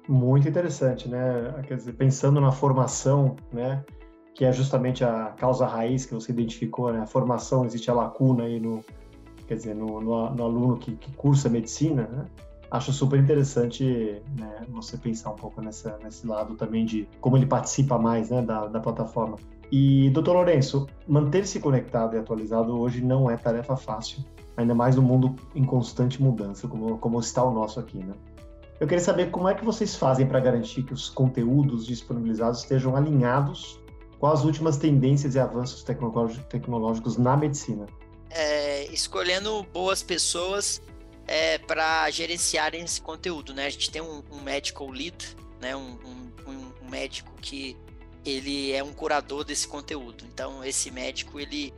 Muito 0.07 0.47
interessante, 0.47 1.09
né? 1.09 1.61
Quer 1.67 1.75
dizer, 1.75 1.93
pensando 1.93 2.39
na 2.39 2.51
formação, 2.51 3.35
né? 3.51 3.83
Que 4.33 4.45
é 4.45 4.53
justamente 4.53 5.03
a 5.03 5.35
causa 5.37 5.65
raiz 5.65 6.05
que 6.05 6.13
você 6.13 6.31
identificou, 6.31 6.93
né? 6.93 7.01
A 7.01 7.07
formação, 7.07 7.65
existe 7.65 7.91
a 7.91 7.93
lacuna 7.93 8.45
aí 8.45 8.57
no, 8.57 8.85
quer 9.47 9.55
dizer, 9.55 9.75
no, 9.75 9.99
no, 9.99 10.29
no 10.33 10.43
aluno 10.43 10.77
que, 10.77 10.95
que 10.95 11.11
cursa 11.11 11.49
medicina, 11.49 12.07
né? 12.07 12.25
Acho 12.69 12.91
super 12.91 13.19
interessante 13.19 14.21
né, 14.37 14.65
você 14.69 14.97
pensar 14.97 15.31
um 15.31 15.35
pouco 15.35 15.61
nessa, 15.61 15.97
nesse 16.03 16.27
lado 16.27 16.55
também 16.55 16.85
de 16.85 17.07
como 17.21 17.37
ele 17.37 17.45
participa 17.45 17.97
mais 17.97 18.29
né, 18.29 18.41
da, 18.41 18.67
da 18.67 18.79
plataforma. 18.79 19.37
E, 19.71 20.09
doutor 20.11 20.33
Lourenço, 20.33 20.87
manter-se 21.07 21.59
conectado 21.59 22.15
e 22.15 22.19
atualizado 22.19 22.77
hoje 22.79 23.03
não 23.03 23.29
é 23.29 23.35
tarefa 23.35 23.75
fácil, 23.75 24.23
ainda 24.55 24.73
mais 24.73 24.95
no 24.95 25.01
mundo 25.01 25.35
em 25.53 25.63
constante 25.63 26.21
mudança, 26.21 26.67
como, 26.67 26.97
como 26.97 27.19
está 27.19 27.43
o 27.43 27.53
nosso 27.53 27.79
aqui, 27.79 27.97
né? 27.97 28.13
Eu 28.79 28.87
queria 28.87 29.03
saber 29.03 29.31
como 29.31 29.49
é 29.49 29.55
que 29.55 29.65
vocês 29.65 29.95
fazem 29.95 30.27
para 30.27 30.39
garantir 30.39 30.83
que 30.83 30.93
os 30.93 31.09
conteúdos 31.09 31.85
disponibilizados 31.85 32.61
estejam 32.61 32.95
alinhados 32.95 33.81
com 34.19 34.27
as 34.27 34.43
últimas 34.43 34.77
tendências 34.77 35.35
e 35.35 35.39
avanços 35.39 35.83
tecnológicos 35.83 37.17
na 37.17 37.35
medicina. 37.35 37.87
É, 38.29 38.85
escolhendo 38.93 39.65
boas 39.73 40.03
pessoas 40.03 40.81
é, 41.27 41.57
para 41.57 42.09
gerenciarem 42.09 42.83
esse 42.83 43.01
conteúdo, 43.01 43.53
né? 43.53 43.65
A 43.65 43.69
gente 43.69 43.91
tem 43.91 44.01
um, 44.01 44.23
um 44.31 44.41
medical 44.41 44.89
lead, 44.89 45.35
né? 45.59 45.75
Um, 45.75 45.97
um, 46.05 46.71
um, 46.81 46.89
médico 46.89 47.33
que 47.41 47.75
ele 48.25 48.71
é 48.71 48.81
um 48.81 48.93
curador 48.93 49.43
desse 49.43 49.67
conteúdo. 49.67 50.23
Então 50.31 50.63
esse 50.63 50.89
médico 50.89 51.39
ele 51.39 51.73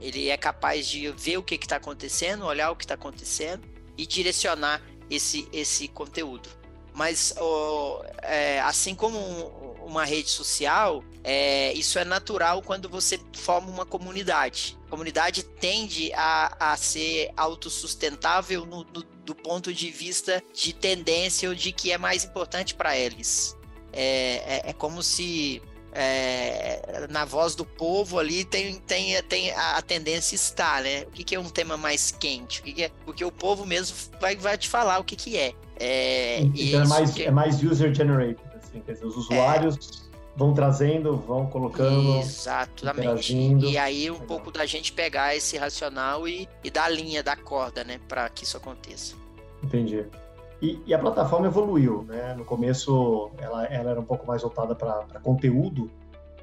ele 0.00 0.28
é 0.28 0.36
capaz 0.36 0.88
de 0.88 1.08
ver 1.12 1.36
o 1.36 1.42
que 1.42 1.54
está 1.54 1.76
acontecendo, 1.76 2.44
olhar 2.44 2.70
o 2.70 2.76
que 2.76 2.84
está 2.84 2.94
acontecendo 2.94 3.62
e 3.98 4.06
direcionar 4.06 4.80
esse 5.10 5.48
esse 5.52 5.88
conteúdo. 5.88 6.48
Mas 6.94 7.34
oh, 7.40 8.02
é, 8.22 8.60
assim 8.60 8.94
como 8.94 9.61
uma 9.84 10.04
rede 10.04 10.30
social, 10.30 11.02
é, 11.24 11.72
isso 11.74 11.98
é 11.98 12.04
natural 12.04 12.62
quando 12.62 12.88
você 12.88 13.20
forma 13.32 13.68
uma 13.68 13.86
comunidade. 13.86 14.78
A 14.86 14.90
comunidade 14.90 15.42
tende 15.42 16.12
a, 16.14 16.72
a 16.72 16.76
ser 16.76 17.30
autossustentável 17.36 18.66
no, 18.66 18.84
no, 18.84 19.02
do 19.24 19.34
ponto 19.34 19.72
de 19.72 19.90
vista 19.90 20.42
de 20.52 20.72
tendência 20.72 21.48
ou 21.48 21.54
de 21.54 21.72
que 21.72 21.92
é 21.92 21.98
mais 21.98 22.24
importante 22.24 22.74
para 22.74 22.96
eles. 22.96 23.56
É, 23.92 24.62
é, 24.66 24.70
é, 24.70 24.72
como 24.72 25.02
se 25.02 25.62
é, 25.92 27.06
na 27.10 27.24
voz 27.24 27.54
do 27.54 27.64
povo 27.64 28.18
ali 28.18 28.44
tem, 28.44 28.76
tem, 28.80 29.22
tem 29.24 29.50
a, 29.52 29.76
a 29.76 29.82
tendência 29.82 30.34
está, 30.34 30.80
né? 30.80 31.02
O 31.02 31.10
que, 31.10 31.22
que, 31.22 31.34
é 31.34 31.40
um 31.40 31.50
tema 31.50 31.76
mais 31.76 32.10
quente? 32.10 32.60
O 32.60 32.64
que, 32.64 32.72
que 32.72 32.82
é? 32.84 32.90
Porque 33.04 33.24
o 33.24 33.30
povo 33.30 33.66
mesmo 33.66 33.96
vai, 34.20 34.34
vai 34.36 34.56
te 34.56 34.68
falar 34.68 34.98
o 34.98 35.04
que, 35.04 35.14
que 35.14 35.36
é. 35.36 35.52
É, 35.78 36.40
então 36.40 36.82
é 36.82 36.86
mais, 36.86 37.10
que... 37.12 37.24
é 37.24 37.30
mais 37.30 37.62
user-generated, 37.62 38.38
assim, 38.72 38.80
quer 38.80 38.92
dizer, 38.92 39.06
os 39.06 39.16
usuários 39.16 40.10
vão 40.34 40.54
trazendo, 40.54 41.16
vão 41.16 41.46
colocando. 41.46 42.18
Exatamente. 42.18 43.36
E 43.36 43.76
aí 43.76 44.10
um 44.10 44.14
Legal. 44.14 44.26
pouco 44.26 44.50
da 44.50 44.64
gente 44.64 44.92
pegar 44.92 45.36
esse 45.36 45.56
racional 45.58 46.26
e, 46.26 46.48
e 46.64 46.70
dar 46.70 46.84
a 46.84 46.88
linha, 46.88 47.22
da 47.22 47.36
corda, 47.36 47.84
né, 47.84 48.00
para 48.08 48.28
que 48.28 48.44
isso 48.44 48.56
aconteça. 48.56 49.14
Entendi. 49.62 50.06
E, 50.60 50.80
e, 50.86 50.94
a 50.94 50.98
plataforma 50.98 51.48
evoluiu, 51.48 52.04
né? 52.04 52.34
No 52.38 52.44
começo 52.44 53.30
ela, 53.38 53.64
ela 53.64 53.90
era 53.90 54.00
um 54.00 54.04
pouco 54.04 54.24
mais 54.26 54.42
voltada 54.42 54.76
para 54.76 55.18
conteúdo 55.20 55.90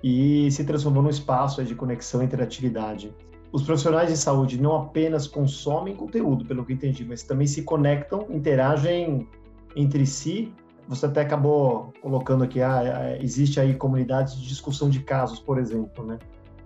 e 0.04 0.52
se 0.52 0.66
transformou 0.66 1.02
num 1.02 1.10
espaço 1.10 1.64
de 1.64 1.74
conexão 1.74 2.22
e 2.22 2.26
interatividade. 2.26 3.14
Os 3.52 3.64
profissionais 3.64 4.10
de 4.10 4.18
saúde 4.18 4.62
não 4.62 4.76
apenas 4.76 5.26
consomem 5.26 5.96
conteúdo, 5.96 6.46
pelo 6.46 6.66
que 6.66 6.74
entendi, 6.74 7.06
mas 7.06 7.24
também 7.24 7.48
se 7.48 7.64
conectam, 7.64 8.28
interagem 8.30 9.28
entre 9.76 10.06
si 10.06 10.54
você 10.90 11.06
até 11.06 11.22
acabou 11.22 11.94
colocando 12.02 12.44
aqui, 12.44 12.64
ah, 12.64 12.82
é, 12.84 13.24
existe 13.24 13.60
aí 13.60 13.76
comunidades 13.76 14.36
de 14.36 14.48
discussão 14.48 14.90
de 14.90 15.00
casos, 15.02 15.40
por 15.40 15.60
exemplo, 15.60 16.04
né? 16.04 16.18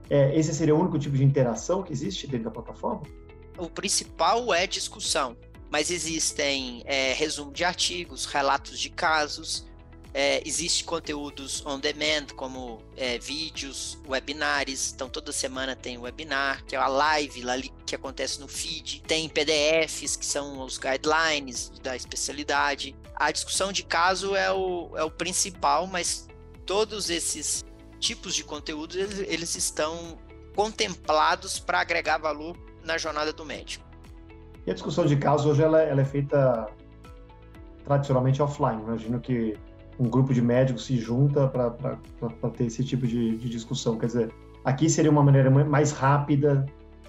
É, 0.09 0.33
esse 0.39 0.55
seria 0.55 0.73
o 0.73 0.79
único 0.79 0.97
tipo 0.97 1.17
de 1.17 1.25
interação 1.25 1.83
que 1.83 1.91
existe 1.91 2.25
dentro 2.25 2.45
da 2.45 2.51
plataforma? 2.51 3.01
O 3.57 3.69
principal 3.69 4.53
é 4.53 4.65
discussão, 4.65 5.35
mas 5.69 5.91
existem 5.91 6.83
é, 6.85 7.11
resumo 7.11 7.51
de 7.51 7.65
artigos, 7.65 8.25
relatos 8.25 8.79
de 8.79 8.89
casos, 8.89 9.67
é, 10.13 10.47
existe 10.47 10.83
conteúdos 10.83 11.65
on 11.65 11.79
demand, 11.79 12.27
como 12.35 12.79
é, 12.95 13.17
vídeos, 13.17 13.97
webinars. 14.07 14.93
Então, 14.93 15.09
toda 15.09 15.31
semana 15.31 15.75
tem 15.75 15.97
webinar, 15.97 16.63
que 16.65 16.75
é 16.75 16.79
a 16.79 16.87
live 16.87 17.41
lá 17.41 17.55
que 17.85 17.95
acontece 17.95 18.39
no 18.39 18.47
feed. 18.47 19.01
Tem 19.07 19.27
PDFs, 19.27 20.15
que 20.15 20.25
são 20.25 20.63
os 20.63 20.77
guidelines 20.77 21.69
da 21.81 21.95
especialidade. 21.95 22.95
A 23.15 23.31
discussão 23.31 23.71
de 23.71 23.83
caso 23.83 24.35
é 24.35 24.51
o, 24.51 24.91
é 24.95 25.03
o 25.03 25.09
principal, 25.09 25.87
mas 25.87 26.27
todos 26.65 27.09
esses 27.09 27.65
tipos 27.99 28.35
de 28.35 28.43
conteúdos 28.43 28.95
eles, 28.95 29.19
eles 29.19 29.55
estão 29.55 30.17
contemplados 30.55 31.59
para 31.59 31.79
agregar 31.79 32.17
valor 32.17 32.55
na 32.83 32.97
jornada 32.97 33.33
do 33.33 33.43
médico. 33.43 33.83
E 34.65 34.71
a 34.71 34.73
discussão 34.73 35.05
de 35.05 35.15
caso 35.15 35.49
hoje 35.49 35.63
ela, 35.63 35.81
ela 35.81 36.01
é 36.01 36.05
feita 36.05 36.67
tradicionalmente 37.83 38.41
offline. 38.41 38.81
Imagino 38.81 39.19
que 39.19 39.57
um 39.99 40.09
grupo 40.09 40.33
de 40.33 40.41
médicos 40.41 40.85
se 40.85 40.97
junta 40.97 41.47
para 41.47 41.69
ter 42.55 42.65
esse 42.65 42.83
tipo 42.83 43.05
de, 43.05 43.37
de, 43.37 43.49
discussão. 43.49 43.97
Quer 43.97 44.07
dizer, 44.07 44.33
aqui 44.63 44.89
seria 44.89 45.11
uma 45.11 45.23
maneira 45.23 45.49
mais 45.49 45.91
rápida, 45.91 46.65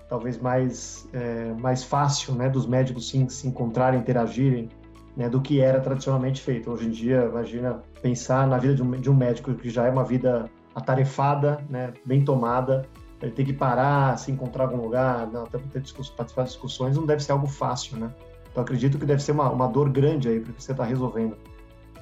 talvez 0.08 0.38
mais, 0.38 1.08
é, 1.12 1.52
mais 1.60 1.82
fácil, 1.82 2.34
né, 2.34 2.48
dos 2.48 2.66
médicos 2.66 3.08
se, 3.08 3.28
se 3.30 3.48
encontrarem, 3.48 4.00
interagirem, 4.00 4.68
né, 5.16 5.28
do 5.28 5.40
que 5.40 5.60
era 5.60 5.80
tradicionalmente 5.80 6.42
feito. 6.42 6.70
Hoje 6.70 6.86
em 6.86 6.90
dia, 6.90 7.28
imagina 7.30 7.80
pensar 8.02 8.46
na 8.46 8.58
vida 8.58 8.74
de 8.74 8.82
um, 8.82 8.90
de 8.92 9.10
um 9.10 9.14
médico 9.14 9.54
que 9.54 9.70
já 9.70 9.86
é 9.86 9.90
uma 9.90 10.04
vida 10.04 10.50
atarefada, 10.74 11.58
né, 11.70 11.92
bem 12.04 12.24
tomada, 12.24 12.86
ele 13.22 13.32
tem 13.32 13.46
que 13.46 13.52
parar, 13.52 14.18
se 14.18 14.30
encontrar 14.30 14.64
em 14.64 14.66
algum 14.66 14.82
lugar, 14.82 15.30
até 15.34 15.58
ter 15.58 15.82
participar 16.16 16.42
de 16.42 16.48
discussões, 16.48 16.96
não 16.96 17.06
deve 17.06 17.22
ser 17.22 17.32
algo 17.32 17.46
fácil, 17.46 17.96
né? 17.96 18.12
Então 18.50 18.62
acredito 18.62 18.98
que 18.98 19.06
deve 19.06 19.22
ser 19.22 19.32
uma, 19.32 19.50
uma 19.50 19.66
dor 19.66 19.88
grande 19.88 20.28
aí 20.28 20.40
para 20.40 20.52
que 20.52 20.62
você 20.62 20.72
está 20.72 20.84
resolvendo. 20.84 21.36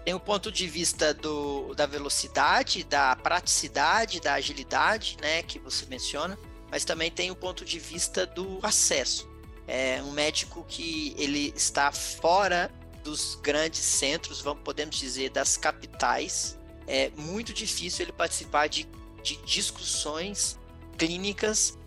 Tem 0.04 0.14
o 0.14 0.21
ponto 0.21 0.50
de 0.50 0.66
vista 0.66 1.14
do, 1.14 1.75
da 1.75 1.87
velocidade, 1.87 2.82
da 2.82 3.14
praticidade, 3.14 4.21
da 4.21 4.35
agilidade, 4.35 5.16
né, 5.21 5.42
que 5.42 5.59
você 5.59 5.87
menciona, 5.87 6.37
mas 6.71 6.85
também 6.85 7.11
tem 7.11 7.30
o 7.30 7.37
ponto 7.37 7.64
de 7.64 7.78
vista 7.78 8.26
do 8.26 8.59
acesso. 8.62 9.30
É 9.66 10.02
um 10.02 10.11
médico 10.11 10.64
que 10.68 11.14
ele 11.16 11.52
está 11.56 11.92
fora 11.92 12.71
dos 13.04 13.37
grandes 13.37 13.80
centros, 13.80 14.40
vamos 14.40 14.62
podemos 14.64 14.97
dizer 14.97 15.30
das 15.30 15.56
capitais. 15.56 16.59
É 16.87 17.11
muito 17.16 17.52
difícil 17.52 18.04
ele 18.04 18.12
participar 18.12 18.68
de, 18.68 18.88
de 19.23 19.37
discussões 19.44 20.59
clínicas 20.99 21.78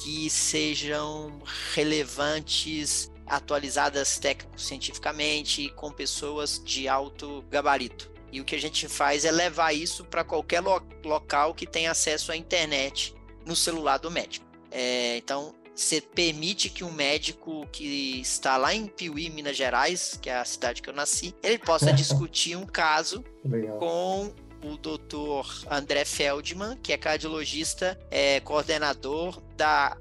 que 0.00 0.28
sejam 0.30 1.40
relevantes 1.72 3.10
atualizadas 3.26 4.18
técnico-cientificamente 4.18 5.70
com 5.70 5.90
pessoas 5.90 6.60
de 6.64 6.88
alto 6.88 7.44
gabarito. 7.50 8.10
E 8.30 8.40
o 8.40 8.44
que 8.44 8.54
a 8.54 8.60
gente 8.60 8.88
faz 8.88 9.24
é 9.24 9.30
levar 9.30 9.72
isso 9.72 10.04
para 10.04 10.24
qualquer 10.24 10.60
lo 10.60 10.82
local 11.04 11.54
que 11.54 11.66
tenha 11.66 11.90
acesso 11.90 12.32
à 12.32 12.36
internet 12.36 13.14
no 13.46 13.54
celular 13.54 13.98
do 13.98 14.10
médico. 14.10 14.44
É, 14.70 15.16
então, 15.18 15.54
você 15.74 16.00
permite 16.00 16.68
que 16.68 16.82
um 16.82 16.90
médico 16.90 17.66
que 17.70 18.20
está 18.20 18.56
lá 18.56 18.74
em 18.74 18.86
Piuí, 18.86 19.30
Minas 19.30 19.56
Gerais, 19.56 20.18
que 20.20 20.28
é 20.28 20.36
a 20.36 20.44
cidade 20.44 20.82
que 20.82 20.90
eu 20.90 20.94
nasci, 20.94 21.34
ele 21.42 21.58
possa 21.58 21.92
discutir 21.94 22.56
um 22.56 22.66
caso 22.66 23.24
Legal. 23.44 23.78
com 23.78 24.32
o 24.64 24.76
doutor 24.76 25.46
André 25.70 26.04
Feldman, 26.04 26.76
que 26.78 26.92
é 26.92 26.96
cardiologista, 26.96 27.98
é, 28.10 28.40
coordenador 28.40 29.40
da 29.56 29.96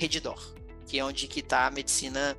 Redidor 0.00 0.58
que 0.88 0.98
é 0.98 1.04
onde 1.04 1.28
que 1.28 1.40
está 1.40 1.66
a 1.66 1.70
medicina 1.70 2.36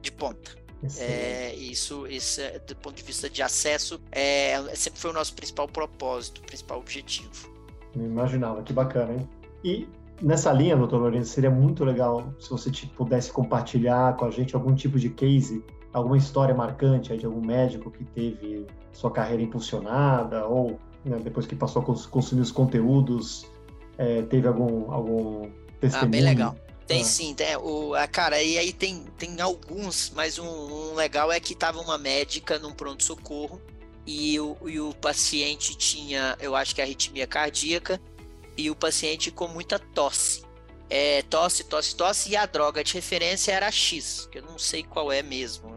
de 0.00 0.12
ponta. 0.12 0.60
É, 0.98 1.54
isso, 1.54 2.06
isso, 2.06 2.40
é, 2.40 2.58
do 2.58 2.74
ponto 2.76 2.96
de 2.96 3.02
vista 3.02 3.28
de 3.28 3.42
acesso, 3.42 4.00
é, 4.10 4.56
sempre 4.74 4.98
foi 4.98 5.10
o 5.10 5.14
nosso 5.14 5.34
principal 5.34 5.68
propósito, 5.68 6.40
principal 6.42 6.78
objetivo. 6.78 7.50
Imaginava, 7.94 8.62
que 8.62 8.72
bacana, 8.72 9.12
hein? 9.12 9.28
E 9.62 9.86
nessa 10.22 10.52
linha, 10.52 10.76
doutor 10.76 11.00
Lourenço, 11.00 11.32
seria 11.32 11.50
muito 11.50 11.84
legal 11.84 12.32
se 12.38 12.48
você 12.48 12.70
tipo, 12.70 12.94
pudesse 12.94 13.30
compartilhar 13.30 14.16
com 14.16 14.24
a 14.24 14.30
gente 14.30 14.54
algum 14.54 14.74
tipo 14.74 14.98
de 14.98 15.10
case, 15.10 15.62
alguma 15.92 16.16
história 16.16 16.54
marcante 16.54 17.14
de 17.16 17.26
algum 17.26 17.44
médico 17.44 17.90
que 17.90 18.04
teve 18.04 18.66
sua 18.92 19.10
carreira 19.10 19.42
impulsionada 19.42 20.46
ou 20.46 20.78
né, 21.04 21.18
depois 21.22 21.46
que 21.46 21.54
passou 21.54 21.82
a 21.82 21.84
consumir 21.84 22.40
os 22.40 22.52
conteúdos, 22.52 23.46
é, 23.98 24.22
teve 24.22 24.48
algum, 24.48 24.90
algum 24.90 25.50
testemunho. 25.80 26.08
Ah, 26.08 26.10
bem 26.10 26.22
legal. 26.22 26.56
Tem 26.90 27.02
ah. 27.02 27.04
sim, 27.04 27.32
tem, 27.34 27.56
o, 27.56 27.94
a, 27.94 28.08
cara, 28.08 28.42
e 28.42 28.58
aí 28.58 28.72
tem, 28.72 29.04
tem 29.16 29.40
alguns, 29.40 30.10
mas 30.10 30.40
um, 30.40 30.44
um 30.44 30.94
legal 30.94 31.30
é 31.30 31.38
que 31.38 31.54
tava 31.54 31.80
uma 31.80 31.96
médica 31.96 32.58
num 32.58 32.72
pronto-socorro 32.72 33.62
e 34.04 34.40
o, 34.40 34.56
e 34.66 34.80
o 34.80 34.92
paciente 34.94 35.76
tinha, 35.76 36.36
eu 36.40 36.56
acho 36.56 36.74
que 36.74 36.82
arritmia 36.82 37.28
cardíaca, 37.28 38.00
e 38.56 38.68
o 38.72 38.74
paciente 38.74 39.30
com 39.30 39.46
muita 39.46 39.78
tosse. 39.78 40.42
É, 40.88 41.22
tosse, 41.22 41.62
tosse, 41.62 41.94
tosse, 41.94 42.30
e 42.30 42.36
a 42.36 42.44
droga 42.44 42.82
de 42.82 42.92
referência 42.94 43.52
era 43.52 43.70
X, 43.70 44.28
que 44.28 44.38
eu 44.38 44.42
não 44.42 44.58
sei 44.58 44.82
qual 44.82 45.12
é 45.12 45.22
mesmo. 45.22 45.76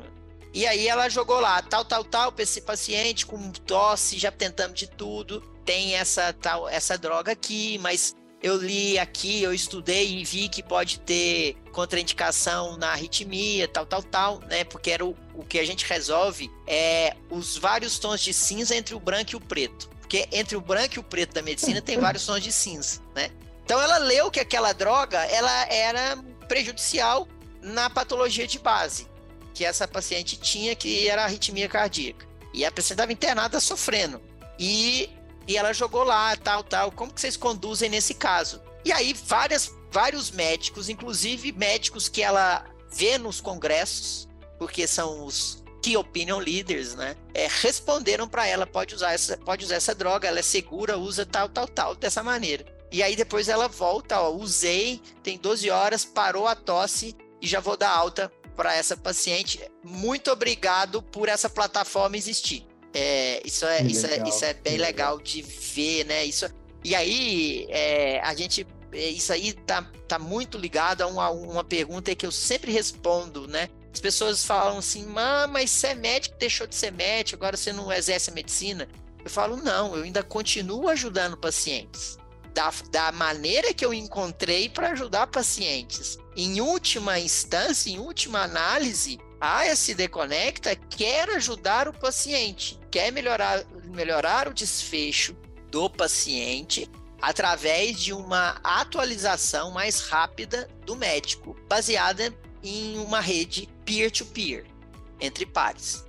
E 0.52 0.66
aí 0.66 0.88
ela 0.88 1.10
jogou 1.10 1.40
lá, 1.40 1.62
tal, 1.62 1.86
tal, 1.86 2.04
tal, 2.04 2.34
esse 2.40 2.60
paciente 2.60 3.28
com 3.28 3.52
tosse, 3.52 4.18
já 4.18 4.32
tentamos 4.32 4.80
de 4.80 4.88
tudo, 4.88 5.42
tem 5.64 5.94
essa 5.94 6.34
tal, 6.34 6.68
essa 6.68 6.98
droga 6.98 7.34
aqui, 7.34 7.78
mas 7.78 8.16
eu 8.44 8.58
li 8.58 9.00
aqui, 9.00 9.42
eu 9.42 9.54
estudei 9.54 10.20
e 10.20 10.26
vi 10.26 10.50
que 10.50 10.62
pode 10.62 11.00
ter 11.00 11.56
contraindicação 11.72 12.76
na 12.76 12.92
arritmia, 12.92 13.68
tal, 13.70 13.86
tal, 13.86 14.04
tal, 14.04 14.40
né? 14.42 14.66
Porque 14.66 14.92
era 14.92 15.06
o, 15.06 15.16
o 15.34 15.46
que 15.46 15.58
a 15.58 15.66
gente 15.66 15.86
resolve 15.86 16.52
é 16.68 17.16
os 17.32 17.58
vários 17.58 17.98
tons 17.98 18.20
de 18.20 18.34
cinza 18.34 18.76
entre 18.76 18.94
o 18.94 19.00
branco 19.00 19.32
e 19.32 19.36
o 19.38 19.40
preto. 19.40 19.88
Porque 20.00 20.28
entre 20.30 20.58
o 20.58 20.62
branco 20.62 20.96
e 20.98 21.00
o 21.00 21.04
preto 21.04 21.34
da 21.34 21.42
medicina 21.42 21.82
tem 21.82 21.98
vários 22.00 22.26
tons 22.26 22.44
de 22.44 22.52
cinza, 22.52 23.02
né? 23.16 23.32
Então 23.64 23.82
ela 23.82 23.98
leu 23.98 24.30
que 24.30 24.42
aquela 24.42 24.74
droga 24.74 25.24
ela 25.28 25.66
era 25.74 26.18
prejudicial 26.48 27.26
na 27.62 27.90
patologia 27.90 28.46
de 28.46 28.60
base 28.60 29.08
que 29.54 29.64
essa 29.64 29.88
paciente 29.88 30.36
tinha, 30.36 30.76
que 30.76 31.08
era 31.08 31.24
arritmia 31.24 31.70
cardíaca. 31.70 32.26
E 32.54 32.66
a 32.66 32.72
paciente 32.72 32.94
estava 32.94 33.14
internada 33.14 33.60
sofrendo. 33.60 34.22
E 34.60 35.10
e 35.48 35.58
ela 35.58 35.74
jogou 35.74 36.04
lá, 36.04 36.36
tal, 36.36 36.64
tal. 36.64 36.92
Como 36.92 37.14
que 37.14 37.22
vocês 37.22 37.38
conduzem 37.38 37.90
nesse 37.90 38.14
caso? 38.14 38.62
E 38.86 38.92
aí 38.92 39.14
várias, 39.14 39.72
vários 39.92 40.32
médicos, 40.32 40.90
inclusive 40.90 41.52
médicos 41.52 42.10
que 42.10 42.22
ela 42.22 42.66
vê 42.92 43.18
nos 43.18 43.42
congressos, 43.42 44.28
porque 44.58 44.88
são 44.88 45.26
os 45.26 45.64
key 45.82 45.98
opinion 45.98 46.40
leaders, 46.40 46.96
né? 46.96 47.16
É, 47.34 47.48
responderam 47.62 48.28
para 48.28 48.48
ela, 48.48 48.66
pode 48.66 48.96
usar 48.96 49.12
essa, 49.12 49.38
pode 49.38 49.66
usar 49.66 49.76
essa 49.76 49.94
droga, 49.94 50.28
ela 50.28 50.40
é 50.40 50.44
segura, 50.44 50.98
usa 50.98 51.26
tal, 51.26 51.50
tal, 51.50 51.68
tal, 51.68 51.96
dessa 51.96 52.24
maneira. 52.24 52.66
E 52.92 53.02
aí 53.04 53.16
depois 53.16 53.50
ela 53.50 53.68
volta, 53.68 54.22
ó, 54.22 54.30
usei, 54.30 55.02
tem 55.22 55.38
12 55.38 55.70
horas, 55.70 56.06
parou 56.06 56.48
a 56.48 56.56
tosse 56.56 57.16
e 57.42 57.48
já 57.48 57.60
vou 57.60 57.76
dar 57.76 57.90
alta 57.90 58.32
para 58.56 58.76
essa 58.76 58.96
paciente. 58.96 59.60
Muito 59.84 60.32
obrigado 60.32 61.02
por 61.02 61.28
essa 61.28 61.50
plataforma 61.50 62.16
existir. 62.16 62.66
É, 62.94 63.42
isso, 63.46 63.66
é, 63.66 63.82
isso, 63.82 64.06
é, 64.06 64.24
isso 64.28 64.46
é 64.46 64.54
bem 64.54 64.78
legal, 64.78 65.16
legal 65.16 65.20
de 65.20 65.42
ver, 65.42 66.06
né? 66.06 66.24
Isso, 66.24 66.46
e 66.84 66.94
aí, 66.94 67.66
é, 67.70 68.20
a 68.22 68.36
gente. 68.36 68.68
É, 68.92 69.10
isso 69.10 69.34
aí 69.34 69.54
tá, 69.54 69.90
tá 70.08 70.20
muito 70.20 70.58
ligado 70.58 71.02
a 71.02 71.08
uma, 71.08 71.30
uma 71.32 71.64
pergunta 71.64 72.14
que 72.14 72.26
eu 72.26 72.32
sempre 72.32 72.72
respondo, 72.72 73.48
né? 73.48 73.70
As 73.92 74.00
pessoas 74.00 74.44
falam 74.44 74.80
assim, 74.80 75.06
mas 75.06 75.70
você 75.70 75.88
é 75.88 75.96
médico, 75.96 76.36
deixou 76.38 76.66
de 76.66 76.76
ser 76.76 76.92
médico, 76.92 77.38
agora 77.38 77.56
você 77.56 77.72
não 77.72 77.92
exerce 77.92 78.30
a 78.30 78.34
medicina. 78.34 78.88
Eu 79.24 79.30
falo, 79.30 79.56
não, 79.56 79.96
eu 79.96 80.04
ainda 80.04 80.24
continuo 80.24 80.90
ajudando 80.90 81.38
pacientes. 81.38 82.18
Da, 82.54 82.72
da 82.92 83.12
maneira 83.12 83.74
que 83.74 83.86
eu 83.86 83.94
encontrei 83.94 84.70
para 84.70 84.90
ajudar 84.90 85.28
pacientes. 85.28 86.18
Em 86.36 86.60
última 86.60 87.20
instância, 87.20 87.90
em 87.90 88.00
última 88.00 88.44
análise, 88.44 89.20
a 89.40 89.66
SD 89.66 90.08
Conecta 90.08 90.76
quer 90.76 91.30
ajudar 91.32 91.88
o 91.88 91.94
paciente, 91.94 92.80
quer 92.94 93.12
melhorar, 93.12 93.66
melhorar 93.86 94.48
o 94.48 94.54
desfecho 94.54 95.36
do 95.72 95.90
paciente 95.90 96.88
através 97.20 98.00
de 98.00 98.14
uma 98.14 98.60
atualização 98.64 99.72
mais 99.72 100.02
rápida 100.02 100.70
do 100.86 100.96
médico, 100.96 101.56
baseada 101.68 102.32
em 102.62 103.00
uma 103.00 103.20
rede 103.20 103.68
peer-to-peer, 103.84 104.66
-peer, 104.66 104.72
entre 105.20 105.44
pares. 105.44 106.06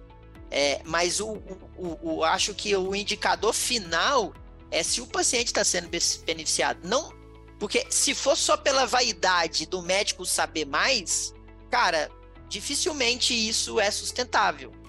É, 0.50 0.82
mas 0.84 1.20
o, 1.20 1.38
o, 1.78 2.16
o, 2.16 2.24
acho 2.24 2.52
que 2.52 2.76
o 2.76 2.94
indicador 2.94 3.54
final 3.54 4.34
é 4.70 4.82
se 4.82 5.00
o 5.00 5.06
paciente 5.06 5.46
está 5.46 5.64
sendo 5.64 5.88
beneficiado. 6.26 6.86
Não, 6.86 7.14
porque 7.58 7.86
se 7.88 8.14
for 8.14 8.36
só 8.36 8.58
pela 8.58 8.84
vaidade 8.84 9.64
do 9.64 9.80
médico 9.80 10.26
saber 10.26 10.66
mais, 10.66 11.32
cara, 11.70 12.10
dificilmente 12.46 13.32
isso 13.32 13.80
é 13.80 13.90
sustentável. 13.90 14.83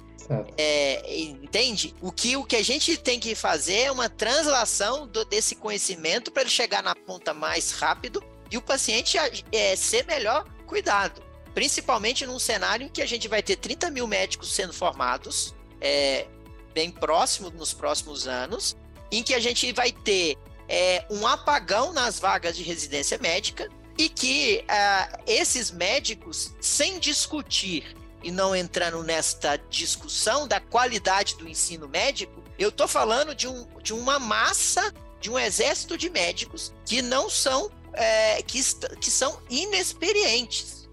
É, 0.58 1.20
entende? 1.20 1.94
O 2.02 2.12
que, 2.12 2.36
o 2.36 2.44
que 2.44 2.56
a 2.56 2.64
gente 2.64 2.98
tem 2.98 3.20
que 3.20 3.36
fazer 3.36 3.82
é 3.82 3.92
uma 3.92 4.10
translação 4.10 5.08
do, 5.08 5.24
desse 5.26 5.56
conhecimento 5.56 6.32
para 6.32 6.42
ele 6.42 6.50
chegar 6.50 6.82
na 6.82 6.96
ponta 6.96 7.34
mais 7.34 7.72
rápido 7.72 8.24
e 8.50 8.58
o 8.58 8.62
paciente 8.62 9.18
é, 9.52 9.76
ser 9.76 10.06
melhor 10.06 10.46
cuidado. 10.66 11.22
Principalmente 11.54 12.26
num 12.26 12.40
cenário 12.40 12.86
em 12.86 12.90
que 12.90 13.02
a 13.02 13.06
gente 13.06 13.28
vai 13.28 13.42
ter 13.42 13.56
30 13.56 13.90
mil 13.92 14.08
médicos 14.08 14.54
sendo 14.54 14.74
formados, 14.74 15.54
é, 15.80 16.26
bem 16.74 16.92
próximo 16.92 17.50
nos 17.52 17.74
próximos 17.74 18.28
anos, 18.28 18.76
em 19.12 19.24
que 19.24 19.34
a 19.34 19.40
gente 19.40 19.72
vai 19.72 19.92
ter 19.92 20.38
é, 20.68 21.06
um 21.10 21.26
apagão 21.26 21.94
nas 21.94 22.20
vagas 22.20 22.58
de 22.58 22.64
residência 22.64 23.18
médica, 23.18 23.70
e 23.98 24.10
que 24.10 24.64
uh, 24.64 25.24
esses 25.26 25.72
médicos, 25.72 26.54
sem 26.60 27.00
discutir 27.00 27.96
e 28.26 28.32
não 28.32 28.56
entrando 28.56 29.04
nesta 29.04 29.56
discussão 29.70 30.48
da 30.48 30.60
qualidade 30.60 31.36
do 31.36 31.48
ensino 31.48 31.88
médico, 31.88 32.44
eu 32.58 32.70
estou 32.70 32.88
falando 32.88 33.36
de, 33.36 33.48
um, 33.48 33.68
de 33.84 33.94
uma 33.94 34.18
massa, 34.18 34.92
de 35.22 35.30
um 35.30 35.38
exército 35.38 35.96
de 35.96 36.10
médicos 36.10 36.74
que 36.88 37.04
não 37.04 37.30
são, 37.30 37.70
é, 37.94 38.42
que, 38.42 38.60
que 39.00 39.12
são 39.12 39.40
inexperientes. 39.48 40.90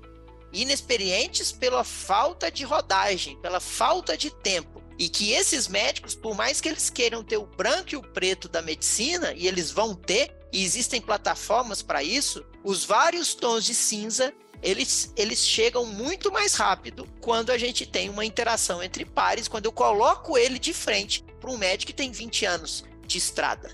Inexperientes 0.52 1.50
pela 1.50 1.82
falta 1.82 2.50
de 2.50 2.64
rodagem, 2.64 3.40
pela 3.40 3.60
falta 3.60 4.14
de 4.14 4.30
tempo. 4.30 4.82
E 4.98 5.08
que 5.08 5.32
esses 5.32 5.68
médicos, 5.68 6.14
por 6.14 6.36
mais 6.36 6.60
que 6.60 6.68
eles 6.68 6.90
queiram 6.90 7.24
ter 7.24 7.38
o 7.38 7.46
branco 7.46 7.94
e 7.94 7.96
o 7.96 8.02
preto 8.02 8.46
da 8.46 8.60
medicina, 8.60 9.32
e 9.32 9.48
eles 9.48 9.70
vão 9.70 9.94
ter, 9.94 10.36
e 10.52 10.62
existem 10.62 11.00
plataformas 11.00 11.80
para 11.80 12.02
isso, 12.02 12.44
os 12.62 12.84
vários 12.84 13.32
tons 13.32 13.64
de 13.64 13.74
cinza 13.74 14.34
eles, 14.62 15.12
eles 15.16 15.40
chegam 15.40 15.84
muito 15.84 16.30
mais 16.30 16.54
rápido 16.54 17.06
quando 17.20 17.50
a 17.50 17.58
gente 17.58 17.86
tem 17.86 18.08
uma 18.08 18.24
interação 18.24 18.82
entre 18.82 19.04
pares, 19.04 19.48
quando 19.48 19.66
eu 19.66 19.72
coloco 19.72 20.38
ele 20.38 20.58
de 20.58 20.72
frente 20.72 21.24
para 21.40 21.50
um 21.50 21.58
médico 21.58 21.90
que 21.90 21.96
tem 21.96 22.10
20 22.10 22.46
anos 22.46 22.84
de 23.06 23.18
estrada. 23.18 23.70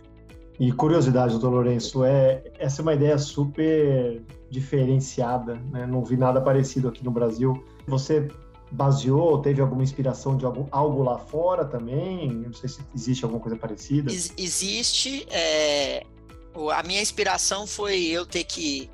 E 0.59 0.73
curiosidade, 0.73 1.33
doutor 1.33 1.51
Lourenço, 1.51 2.05
é, 2.05 2.43
essa 2.59 2.81
é 2.81 2.83
uma 2.83 2.95
ideia 2.95 3.17
super 3.19 4.21
diferenciada, 4.51 5.55
né? 5.71 5.87
não 5.87 6.03
vi 6.03 6.17
nada 6.17 6.41
parecido 6.41 6.89
aqui 6.89 7.05
no 7.05 7.11
Brasil. 7.11 7.63
Você 7.87 8.29
baseou, 8.71 9.41
teve 9.41 9.61
alguma 9.61 9.83
inspiração 9.83 10.37
de 10.37 10.45
algum, 10.45 10.67
algo 10.71 11.03
lá 11.03 11.19
fora 11.19 11.65
também? 11.65 12.31
Não 12.31 12.53
sei 12.53 12.69
se 12.69 12.81
existe 12.95 13.25
alguma 13.25 13.41
coisa 13.41 13.57
parecida. 13.57 14.11
Ex 14.11 14.33
existe. 14.37 15.27
É, 15.31 16.05
a 16.73 16.83
minha 16.83 17.01
inspiração 17.01 17.67
foi 17.67 18.05
eu 18.05 18.27
ter 18.27 18.45
que. 18.45 18.91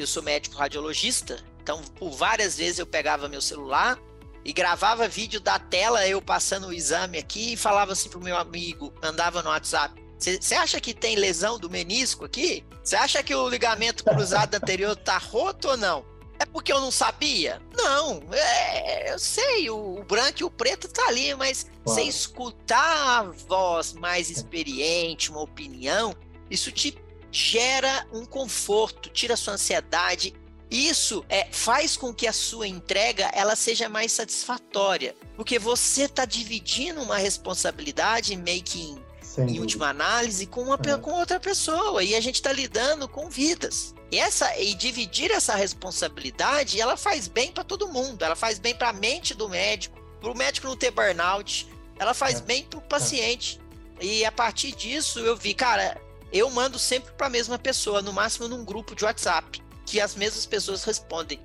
Eu 0.00 0.06
sou 0.06 0.22
médico 0.22 0.56
radiologista, 0.56 1.44
então 1.62 1.82
por 1.96 2.10
várias 2.10 2.56
vezes 2.56 2.78
eu 2.78 2.86
pegava 2.86 3.28
meu 3.28 3.42
celular 3.42 3.98
e 4.42 4.52
gravava 4.52 5.06
vídeo 5.06 5.40
da 5.40 5.58
tela, 5.58 6.06
eu 6.06 6.22
passando 6.22 6.68
o 6.68 6.72
exame 6.72 7.18
aqui 7.18 7.52
e 7.52 7.56
falava 7.56 7.92
assim 7.92 8.08
pro 8.08 8.18
meu 8.18 8.36
amigo, 8.36 8.92
andava 9.02 9.42
no 9.42 9.50
WhatsApp. 9.50 10.02
Você 10.18 10.54
acha 10.54 10.80
que 10.80 10.94
tem 10.94 11.16
lesão 11.16 11.58
do 11.58 11.68
menisco 11.68 12.24
aqui? 12.24 12.64
Você 12.82 12.96
acha 12.96 13.22
que 13.22 13.34
o 13.34 13.48
ligamento 13.48 14.04
cruzado 14.04 14.54
anterior 14.54 14.96
tá 14.96 15.18
roto 15.18 15.68
ou 15.68 15.76
não? 15.76 16.04
É 16.38 16.46
porque 16.46 16.72
eu 16.72 16.80
não 16.80 16.90
sabia? 16.90 17.60
Não, 17.76 18.22
é, 18.32 19.12
eu 19.12 19.18
sei, 19.18 19.68
o, 19.68 19.98
o, 19.98 20.04
branco 20.04 20.40
e 20.40 20.44
o 20.44 20.50
preto 20.50 20.88
tá 20.88 21.06
ali, 21.08 21.34
mas 21.34 21.66
você 21.84 22.02
escutar 22.02 23.18
a 23.18 23.22
voz 23.24 23.92
mais 23.92 24.30
experiente, 24.30 25.30
uma 25.30 25.42
opinião, 25.42 26.14
isso 26.50 26.72
te 26.72 26.96
gera 27.30 28.06
um 28.12 28.24
conforto, 28.24 29.08
tira 29.10 29.36
sua 29.36 29.54
ansiedade. 29.54 30.34
Isso 30.70 31.24
é, 31.28 31.48
faz 31.50 31.96
com 31.96 32.14
que 32.14 32.26
a 32.26 32.32
sua 32.32 32.68
entrega 32.68 33.30
ela 33.34 33.56
seja 33.56 33.88
mais 33.88 34.12
satisfatória, 34.12 35.16
porque 35.36 35.58
você 35.58 36.04
está 36.04 36.24
dividindo 36.24 37.02
uma 37.02 37.18
responsabilidade 37.18 38.36
making 38.36 39.02
em 39.38 39.60
última 39.60 39.88
análise 39.88 40.46
com, 40.46 40.62
uma, 40.62 40.74
é. 40.74 40.96
com 40.98 41.12
outra 41.12 41.38
pessoa 41.38 42.02
e 42.02 42.14
a 42.14 42.20
gente 42.20 42.36
está 42.36 42.52
lidando 42.52 43.08
com 43.08 43.28
vidas. 43.28 43.94
E 44.10 44.18
essa 44.18 44.56
e 44.58 44.74
dividir 44.74 45.30
essa 45.30 45.54
responsabilidade, 45.54 46.80
ela 46.80 46.96
faz 46.96 47.28
bem 47.28 47.52
para 47.52 47.62
todo 47.62 47.88
mundo. 47.88 48.24
Ela 48.24 48.34
faz 48.34 48.58
bem 48.58 48.74
para 48.74 48.88
a 48.88 48.92
mente 48.92 49.34
do 49.34 49.48
médico, 49.48 49.98
para 50.20 50.30
o 50.30 50.36
médico 50.36 50.66
não 50.66 50.76
ter 50.76 50.90
burnout. 50.90 51.68
Ela 51.98 52.12
faz 52.12 52.38
é. 52.38 52.42
bem 52.42 52.64
para 52.64 52.78
o 52.78 52.82
paciente. 52.82 53.60
É. 54.00 54.04
E 54.04 54.24
a 54.24 54.32
partir 54.32 54.72
disso 54.72 55.20
eu 55.20 55.36
vi, 55.36 55.54
cara, 55.54 56.00
eu 56.32 56.48
mando 56.50 56.78
sempre 56.78 57.12
para 57.12 57.26
a 57.26 57.30
mesma 57.30 57.58
pessoa, 57.58 58.02
no 58.02 58.12
máximo 58.12 58.48
num 58.48 58.64
grupo 58.64 58.94
de 58.94 59.04
WhatsApp, 59.04 59.62
que 59.84 60.00
as 60.00 60.14
mesmas 60.14 60.46
pessoas 60.46 60.84
respondem. 60.84 61.40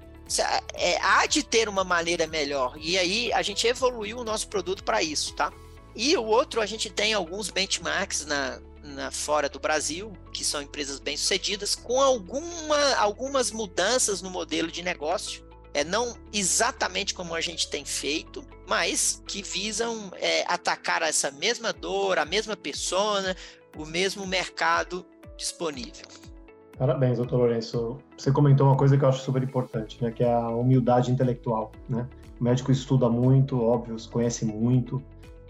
É, 0.73 0.97
há 1.01 1.25
de 1.27 1.43
ter 1.43 1.69
uma 1.69 1.83
maneira 1.83 2.25
melhor. 2.25 2.75
E 2.77 2.97
aí 2.97 3.31
a 3.31 3.41
gente 3.41 3.67
evoluiu 3.67 4.17
o 4.17 4.23
nosso 4.23 4.47
produto 4.47 4.83
para 4.83 5.03
isso, 5.03 5.33
tá? 5.35 5.51
E 5.95 6.17
o 6.17 6.23
outro, 6.25 6.61
a 6.61 6.65
gente 6.65 6.89
tem 6.89 7.13
alguns 7.13 7.49
benchmarks 7.49 8.25
na, 8.25 8.59
na, 8.83 9.11
fora 9.11 9.47
do 9.47 9.59
Brasil, 9.59 10.11
que 10.33 10.43
são 10.43 10.61
empresas 10.61 10.99
bem-sucedidas, 10.99 11.75
com 11.75 12.01
alguma, 12.01 12.95
algumas 12.95 13.51
mudanças 13.51 14.21
no 14.21 14.29
modelo 14.29 14.71
de 14.71 14.81
negócio. 14.81 15.45
é, 15.75 15.83
não 15.83 16.17
exatamente 16.31 17.13
como 17.13 17.35
a 17.35 17.41
gente 17.41 17.67
tem 17.67 17.83
feito, 17.83 18.45
mas 18.65 19.21
que 19.27 19.43
visam 19.43 20.09
é, 20.15 20.45
atacar 20.47 21.01
essa 21.01 21.29
mesma 21.31 21.73
dor, 21.73 22.17
a 22.17 22.25
mesma 22.25 22.55
persona, 22.55 23.35
o 23.77 23.85
mesmo 23.85 24.25
mercado 24.25 25.05
disponível. 25.37 26.05
Parabéns, 26.77 27.17
doutor 27.17 27.37
Lourenço. 27.37 27.97
Você 28.17 28.31
comentou 28.31 28.67
uma 28.67 28.75
coisa 28.75 28.97
que 28.97 29.03
eu 29.03 29.09
acho 29.09 29.23
super 29.23 29.41
importante, 29.41 30.03
né, 30.03 30.11
que 30.11 30.23
é 30.23 30.33
a 30.33 30.49
humildade 30.49 31.11
intelectual. 31.11 31.71
Né? 31.87 32.07
O 32.39 32.43
médico 32.43 32.71
estuda 32.71 33.09
muito, 33.09 33.61
óbvio, 33.61 33.95
conhece 34.11 34.45
muito, 34.45 35.01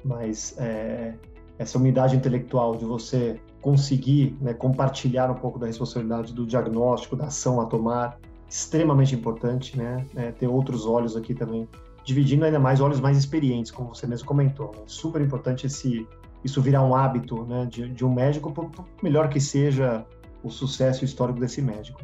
mas 0.04 0.56
é, 0.60 1.16
essa 1.58 1.78
humildade 1.78 2.16
intelectual 2.16 2.76
de 2.76 2.86
você 2.86 3.40
conseguir 3.60 4.38
né, 4.40 4.54
compartilhar 4.54 5.32
um 5.32 5.36
pouco 5.36 5.58
da 5.58 5.66
responsabilidade 5.66 6.34
do 6.34 6.46
diagnóstico, 6.46 7.16
da 7.16 7.26
ação 7.26 7.60
a 7.60 7.66
tomar, 7.66 8.20
extremamente 8.48 9.16
importante, 9.16 9.76
né? 9.78 10.06
É, 10.16 10.32
ter 10.32 10.48
outros 10.48 10.86
olhos 10.86 11.16
aqui 11.18 11.34
também, 11.34 11.68
dividindo 12.04 12.46
ainda 12.46 12.60
mais 12.60 12.80
olhos 12.80 13.00
mais 13.00 13.18
experientes, 13.18 13.72
como 13.72 13.94
você 13.94 14.06
mesmo 14.06 14.28
comentou. 14.28 14.72
Né? 14.76 14.84
Super 14.86 15.22
importante 15.22 15.66
esse, 15.66 16.08
isso 16.46 16.62
virar 16.62 16.84
um 16.84 16.96
hábito 16.96 17.44
né, 17.46 17.66
de, 17.66 17.90
de 17.90 18.06
um 18.06 18.14
médico, 18.14 18.52
por, 18.52 18.70
por 18.70 18.86
melhor 19.02 19.30
que 19.30 19.42
seja 19.42 20.06
o 20.44 20.50
sucesso 20.52 21.04
histórico 21.04 21.40
desse 21.40 21.60
médico. 21.60 22.00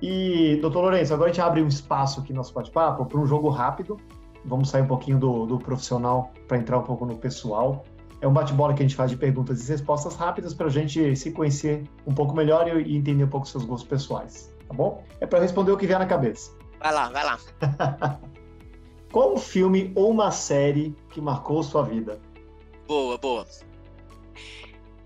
E, 0.00 0.56
doutor 0.62 0.82
Lourenço, 0.82 1.12
agora 1.12 1.30
a 1.30 1.32
gente 1.32 1.42
abre 1.42 1.60
um 1.60 1.66
espaço 1.66 2.20
aqui 2.20 2.32
no 2.32 2.38
nosso 2.38 2.54
bate-papo 2.54 3.04
para 3.04 3.18
um 3.18 3.26
jogo 3.26 3.48
rápido. 3.48 3.96
Vamos 4.44 4.70
sair 4.70 4.82
um 4.82 4.86
pouquinho 4.86 5.18
do, 5.18 5.46
do 5.46 5.58
profissional 5.58 6.32
para 6.46 6.58
entrar 6.58 6.78
um 6.78 6.82
pouco 6.82 7.04
no 7.04 7.16
pessoal. 7.16 7.84
É 8.20 8.26
um 8.26 8.32
bate-bola 8.32 8.72
que 8.72 8.82
a 8.82 8.86
gente 8.86 8.94
faz 8.94 9.10
de 9.10 9.16
perguntas 9.16 9.68
e 9.68 9.72
respostas 9.72 10.14
rápidas 10.14 10.54
para 10.54 10.66
a 10.66 10.70
gente 10.70 11.16
se 11.16 11.32
conhecer 11.32 11.82
um 12.06 12.14
pouco 12.14 12.36
melhor 12.36 12.68
e, 12.68 12.82
e 12.82 12.96
entender 12.96 13.24
um 13.24 13.28
pouco 13.28 13.48
seus 13.48 13.64
gostos 13.64 13.88
pessoais, 13.88 14.54
tá 14.68 14.74
bom? 14.74 15.02
É 15.20 15.26
para 15.26 15.40
responder 15.40 15.72
o 15.72 15.76
que 15.76 15.88
vier 15.88 15.98
na 15.98 16.06
cabeça. 16.06 16.52
Vai 16.80 16.94
lá, 16.94 17.08
vai 17.08 17.24
lá. 17.24 17.38
Qual 19.12 19.34
um 19.34 19.38
filme 19.38 19.92
ou 19.96 20.10
uma 20.10 20.30
série 20.30 20.96
que 21.10 21.20
marcou 21.20 21.62
sua 21.64 21.82
vida? 21.82 22.20
Boa, 22.86 23.18
boa. 23.18 23.44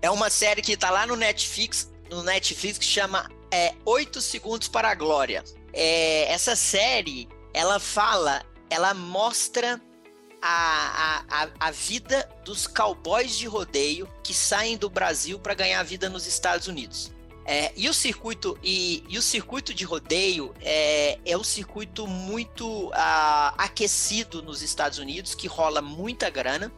É 0.01 0.09
uma 0.09 0.29
série 0.29 0.61
que 0.61 0.73
está 0.73 0.89
lá 0.89 1.05
no 1.05 1.15
Netflix, 1.15 1.91
no 2.09 2.23
Netflix 2.23 2.77
que 2.77 2.85
chama 2.85 3.29
é, 3.51 3.73
Oito 3.85 4.21
Segundos 4.21 4.67
para 4.67 4.89
a 4.89 4.95
Glória. 4.95 5.43
É, 5.73 6.31
essa 6.31 6.55
série, 6.55 7.27
ela 7.53 7.79
fala, 7.79 8.45
ela 8.69 8.93
mostra 8.93 9.81
a, 10.41 11.23
a, 11.29 11.49
a 11.59 11.71
vida 11.71 12.29
dos 12.45 12.67
cowboys 12.67 13.37
de 13.37 13.47
rodeio 13.47 14.07
que 14.23 14.33
saem 14.33 14.77
do 14.77 14.89
Brasil 14.89 15.39
para 15.39 15.53
ganhar 15.53 15.81
vida 15.83 16.09
nos 16.09 16.27
Estados 16.27 16.67
Unidos. 16.67 17.11
É, 17.49 17.71
e 17.77 17.87
o 17.87 17.93
circuito 17.93 18.59
e, 18.61 19.05
e, 19.07 19.17
o 19.17 19.21
circuito 19.21 19.73
de 19.73 19.85
rodeio 19.85 20.53
é, 20.59 21.17
é 21.25 21.37
um 21.37 21.45
circuito 21.45 22.05
muito 22.05 22.87
uh, 22.89 23.53
aquecido 23.57 24.41
nos 24.41 24.61
Estados 24.61 24.99
Unidos 24.99 25.33
que 25.33 25.47
rola 25.47 25.81
muita 25.81 26.29
grana 26.29 26.69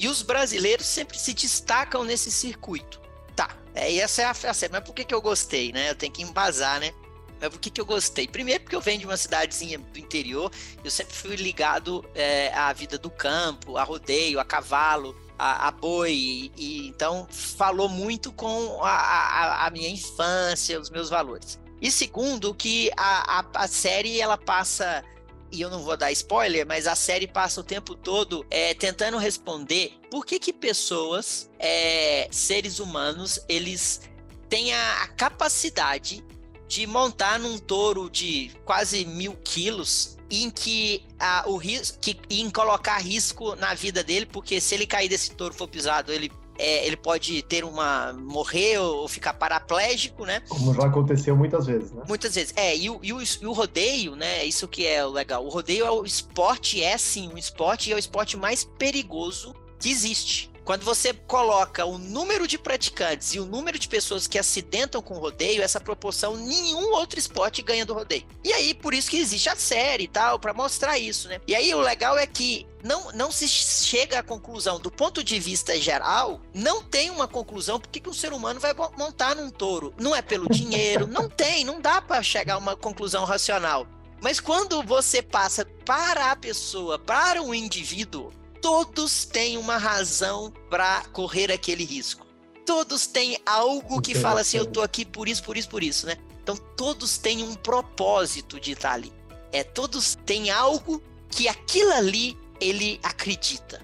e 0.00 0.08
os 0.08 0.22
brasileiros 0.22 0.86
sempre 0.86 1.18
se 1.18 1.34
destacam 1.34 2.02
nesse 2.02 2.30
circuito. 2.30 2.98
Tá, 3.36 3.54
é, 3.74 3.96
essa 3.96 4.22
é 4.22 4.24
a, 4.24 4.30
a 4.30 4.68
mas 4.72 4.80
por 4.82 4.94
que, 4.94 5.04
que 5.04 5.14
eu 5.14 5.20
gostei, 5.20 5.72
né? 5.72 5.90
Eu 5.90 5.94
tenho 5.94 6.10
que 6.10 6.22
embasar, 6.22 6.80
né? 6.80 6.94
Mas 7.38 7.50
por 7.50 7.60
que, 7.60 7.68
que 7.68 7.80
eu 7.80 7.84
gostei? 7.84 8.26
Primeiro, 8.26 8.62
porque 8.62 8.74
eu 8.74 8.80
venho 8.80 9.00
de 9.00 9.04
uma 9.04 9.16
cidadezinha 9.18 9.78
do 9.78 9.98
interior, 9.98 10.50
eu 10.82 10.90
sempre 10.90 11.14
fui 11.14 11.36
ligado 11.36 12.02
é, 12.14 12.50
à 12.54 12.72
vida 12.72 12.96
do 12.96 13.10
campo, 13.10 13.76
a 13.76 13.84
rodeio, 13.84 14.40
a 14.40 14.44
cavalo, 14.44 15.14
a, 15.38 15.68
a 15.68 15.70
boi, 15.70 16.12
e, 16.12 16.52
e, 16.56 16.88
então 16.88 17.26
falou 17.30 17.88
muito 17.88 18.32
com 18.32 18.82
a, 18.82 18.90
a, 18.90 19.66
a, 19.66 19.70
minha 19.70 19.88
infância, 19.88 20.80
os 20.80 20.88
meus 20.88 21.10
valores. 21.10 21.60
E 21.80 21.90
segundo, 21.90 22.54
que 22.54 22.90
a, 22.96 23.44
a 23.54 23.68
série 23.68 24.18
ela 24.18 24.38
passa 24.38 25.04
e 25.50 25.60
eu 25.60 25.70
não 25.70 25.82
vou 25.82 25.96
dar 25.96 26.12
spoiler, 26.12 26.66
mas 26.66 26.86
a 26.86 26.94
série 26.94 27.26
passa 27.26 27.60
o 27.60 27.64
tempo 27.64 27.94
todo 27.94 28.46
é, 28.50 28.74
tentando 28.74 29.18
responder 29.18 29.92
por 30.10 30.24
que 30.24 30.38
que 30.38 30.52
pessoas, 30.52 31.50
é, 31.58 32.28
seres 32.30 32.78
humanos, 32.78 33.40
eles 33.48 34.02
têm 34.48 34.72
a, 34.72 35.02
a 35.02 35.08
capacidade 35.08 36.24
de 36.68 36.86
montar 36.86 37.38
num 37.38 37.58
touro 37.58 38.08
de 38.08 38.52
quase 38.64 39.04
mil 39.04 39.36
quilos 39.42 40.16
em 40.30 40.48
que 40.48 41.04
a, 41.18 41.42
o 41.48 41.56
risco 41.56 41.98
que, 42.00 42.16
em 42.30 42.48
colocar 42.48 42.98
risco 42.98 43.56
na 43.56 43.74
vida 43.74 44.04
dele, 44.04 44.26
porque 44.26 44.60
se 44.60 44.76
ele 44.76 44.86
cair 44.86 45.08
desse 45.08 45.32
touro 45.32 45.52
for 45.52 45.66
pisado, 45.66 46.12
ele 46.12 46.30
é, 46.60 46.86
ele 46.86 46.96
pode 46.96 47.42
ter 47.42 47.64
uma 47.64 48.12
morrer 48.12 48.78
ou 48.78 49.08
ficar 49.08 49.32
paraplégico, 49.32 50.26
né? 50.26 50.42
Como 50.48 50.74
já 50.74 50.84
aconteceu 50.84 51.34
muitas 51.34 51.66
vezes, 51.66 51.90
né? 51.90 52.02
Muitas 52.06 52.34
vezes. 52.34 52.52
É, 52.54 52.76
e 52.76 52.90
o, 52.90 53.00
e 53.02 53.12
o, 53.12 53.22
e 53.22 53.46
o 53.46 53.52
rodeio, 53.52 54.14
né? 54.14 54.44
Isso 54.44 54.68
que 54.68 54.86
é 54.86 55.04
o 55.04 55.10
legal. 55.10 55.44
O 55.44 55.48
rodeio 55.48 55.86
é 55.86 55.90
o 55.90 56.04
esporte, 56.04 56.82
é 56.82 56.98
sim 56.98 57.30
um 57.32 57.38
esporte, 57.38 57.88
e 57.88 57.92
é 57.92 57.96
o 57.96 57.98
esporte 57.98 58.36
mais 58.36 58.64
perigoso 58.64 59.54
que 59.78 59.90
existe. 59.90 60.49
Quando 60.70 60.84
você 60.84 61.12
coloca 61.12 61.84
o 61.84 61.98
número 61.98 62.46
de 62.46 62.56
praticantes 62.56 63.34
e 63.34 63.40
o 63.40 63.44
número 63.44 63.76
de 63.76 63.88
pessoas 63.88 64.28
que 64.28 64.38
acidentam 64.38 65.02
com 65.02 65.14
o 65.14 65.18
rodeio, 65.18 65.64
essa 65.64 65.80
proporção 65.80 66.36
nenhum 66.36 66.92
outro 66.92 67.18
esporte 67.18 67.60
ganha 67.60 67.84
do 67.84 67.92
rodeio. 67.92 68.24
E 68.44 68.52
aí, 68.52 68.72
por 68.72 68.94
isso 68.94 69.10
que 69.10 69.18
existe 69.18 69.48
a 69.48 69.56
série 69.56 70.04
e 70.04 70.06
tal, 70.06 70.38
para 70.38 70.54
mostrar 70.54 70.96
isso, 70.96 71.26
né? 71.26 71.40
E 71.44 71.56
aí, 71.56 71.74
o 71.74 71.80
legal 71.80 72.16
é 72.16 72.24
que 72.24 72.68
não, 72.84 73.10
não 73.10 73.32
se 73.32 73.48
chega 73.48 74.20
à 74.20 74.22
conclusão, 74.22 74.78
do 74.78 74.92
ponto 74.92 75.24
de 75.24 75.40
vista 75.40 75.76
geral, 75.76 76.40
não 76.54 76.84
tem 76.84 77.10
uma 77.10 77.26
conclusão 77.26 77.80
porque 77.80 77.98
que 77.98 78.08
um 78.08 78.14
ser 78.14 78.32
humano 78.32 78.60
vai 78.60 78.72
montar 78.96 79.34
num 79.34 79.50
touro. 79.50 79.92
Não 79.98 80.14
é 80.14 80.22
pelo 80.22 80.48
dinheiro, 80.48 81.04
não 81.04 81.28
tem, 81.28 81.64
não 81.64 81.80
dá 81.80 82.00
para 82.00 82.22
chegar 82.22 82.54
a 82.54 82.58
uma 82.58 82.76
conclusão 82.76 83.24
racional. 83.24 83.88
Mas 84.20 84.38
quando 84.38 84.84
você 84.84 85.20
passa 85.20 85.64
para 85.84 86.30
a 86.30 86.36
pessoa, 86.36 86.96
para 86.96 87.42
o 87.42 87.52
indivíduo, 87.52 88.30
todos 88.60 89.24
têm 89.24 89.56
uma 89.58 89.76
razão 89.76 90.52
para 90.68 91.02
correr 91.12 91.50
aquele 91.50 91.84
risco. 91.84 92.26
Todos 92.64 93.06
têm 93.06 93.38
algo 93.44 94.00
que 94.00 94.14
fala 94.14 94.42
assim, 94.42 94.58
eu 94.58 94.66
tô 94.66 94.82
aqui 94.82 95.04
por 95.04 95.28
isso, 95.28 95.42
por 95.42 95.56
isso, 95.56 95.68
por 95.68 95.82
isso, 95.82 96.06
né? 96.06 96.16
Então 96.42 96.56
todos 96.76 97.18
têm 97.18 97.42
um 97.42 97.54
propósito 97.54 98.60
de 98.60 98.72
estar 98.72 98.92
ali. 98.92 99.12
É, 99.52 99.64
todos 99.64 100.14
têm 100.14 100.50
algo 100.50 101.02
que 101.28 101.48
aquilo 101.48 101.92
ali 101.92 102.36
ele 102.60 103.00
acredita, 103.02 103.82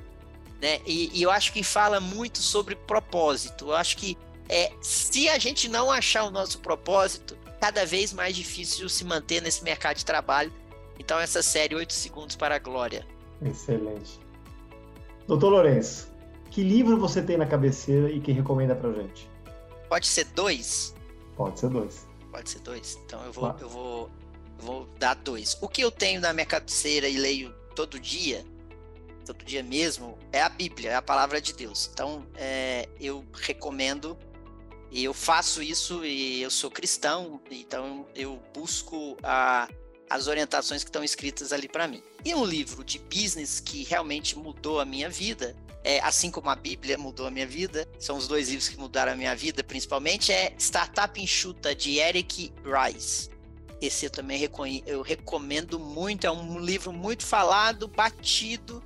né? 0.61 0.81
E, 0.87 1.11
e 1.19 1.23
eu 1.23 1.31
acho 1.31 1.53
que 1.53 1.63
fala 1.63 2.01
muito 2.01 2.39
sobre 2.39 2.77
propósito. 2.77 3.67
Eu 3.67 3.75
acho 3.75 3.97
que 3.97 4.17
é, 4.49 4.73
se 4.81 5.29
a 5.29 5.39
gente 5.39 5.69
não 5.69 5.91
achar 5.91 6.25
o 6.25 6.31
nosso 6.31 6.61
propósito, 6.61 7.37
cada 7.61 7.85
vez 7.85 8.13
mais 8.13 8.37
difícil 8.37 8.89
se 8.89 9.05
manter 9.05 9.43
nesse 9.43 9.65
mercado 9.65 9.97
de 9.97 10.05
trabalho. 10.05 10.53
Então 10.99 11.19
essa 11.19 11.43
série 11.43 11.75
8 11.75 11.93
segundos 11.93 12.37
para 12.37 12.57
a 12.57 12.59
glória. 12.59 13.07
Excelente. 13.43 14.26
Doutor 15.27 15.51
Lourenço, 15.51 16.13
que 16.51 16.63
livro 16.63 16.99
você 16.99 17.21
tem 17.21 17.37
na 17.37 17.47
cabeceira 17.47 18.11
e 18.11 18.21
que 18.21 18.31
recomenda 18.31 18.77
pra 18.77 18.93
gente? 18.93 19.29
Pode 19.89 20.07
ser 20.07 20.25
dois? 20.27 20.95
Pode 21.37 21.59
ser 21.59 21.69
dois. 21.69 22.07
Pode 22.31 22.51
ser 22.51 22.61
dois. 22.61 22.99
Então 23.05 23.25
eu 23.25 23.33
vou, 23.33 23.57
eu 23.61 23.69
vou, 23.69 24.11
eu 24.59 24.65
vou 24.65 24.89
dar 24.99 25.15
dois. 25.15 25.59
O 25.61 25.69
que 25.69 25.83
eu 25.83 25.91
tenho 25.91 26.21
na 26.21 26.33
minha 26.33 26.47
cabeceira 26.47 27.09
e 27.09 27.17
leio 27.17 27.53
todo 27.75 27.99
dia, 27.99 28.45
todo 29.25 29.45
dia 29.45 29.65
mesmo, 29.65 30.17
é 30.33 30.41
a 30.41 30.49
Bíblia, 30.49 30.91
é 30.91 30.95
a 30.95 31.03
palavra 31.03 31.41
de 31.41 31.53
Deus. 31.53 31.91
Então 31.93 32.25
é, 32.37 32.89
eu 33.01 33.25
recomendo 33.33 34.17
e 34.93 35.03
eu 35.03 35.13
faço 35.13 35.61
isso 35.61 36.05
e 36.05 36.41
eu 36.41 36.51
sou 36.51 36.71
cristão, 36.71 37.41
então 37.51 38.07
eu 38.15 38.41
busco 38.55 39.17
a 39.25 39.69
as 40.09 40.27
orientações 40.27 40.83
que 40.83 40.89
estão 40.89 41.05
escritas 41.05 41.53
ali 41.53 41.69
para 41.69 41.87
mim. 41.89 42.03
E 42.25 42.35
um 42.35 42.45
livro 42.45 42.85
de 42.85 42.99
business 42.99 43.61
que 43.61 43.85
realmente 43.85 44.37
mudou 44.39 44.81
a 44.81 44.85
minha 44.85 45.09
vida, 45.09 45.57
é, 45.85 46.01
assim 46.01 46.31
como 46.31 46.51
a 46.51 46.57
Bíblia 46.57 46.99
mudou 46.99 47.27
a 47.27 47.31
minha 47.31 47.47
vida, 47.47 47.89
são 47.99 48.17
os 48.17 48.27
dois 48.27 48.49
livros 48.49 48.69
que 48.69 48.79
mudaram 48.79 49.13
a 49.13 49.17
minha 49.17 49.35
vida, 49.37 49.63
principalmente, 49.63 50.33
é 50.33 50.55
Startup 50.59 51.21
Enxuta, 51.21 51.75
de 51.75 51.99
Eric 51.99 52.53
Rice. 52.65 53.31
Esse 53.81 54.07
eu 54.07 54.11
também 54.11 54.41
eu 54.87 55.03
recomendo 55.03 55.79
muito, 55.79 56.27
é 56.27 56.31
um 56.31 56.59
livro 56.59 56.93
muito 56.93 57.25
falado, 57.25 57.87
batido, 57.87 58.83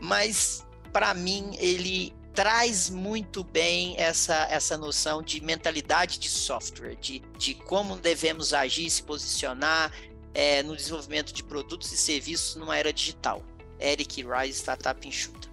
mas 0.00 0.66
para 0.92 1.14
mim 1.14 1.56
ele 1.58 2.12
traz 2.34 2.88
muito 2.90 3.44
bem 3.44 3.94
essa, 3.98 4.46
essa 4.50 4.76
noção 4.76 5.22
de 5.22 5.40
mentalidade 5.40 6.18
de 6.18 6.28
software, 6.28 6.96
de, 6.96 7.20
de 7.38 7.54
como 7.54 7.96
devemos 7.96 8.52
agir, 8.52 8.90
se 8.90 9.02
posicionar, 9.02 9.92
é, 10.34 10.62
no 10.62 10.76
desenvolvimento 10.76 11.32
de 11.32 11.42
produtos 11.42 11.92
e 11.92 11.96
serviços 11.96 12.56
numa 12.56 12.76
era 12.76 12.92
digital. 12.92 13.42
Eric 13.80 14.24
Rice, 14.24 14.60
Startup 14.60 15.06
Enxuta. 15.06 15.48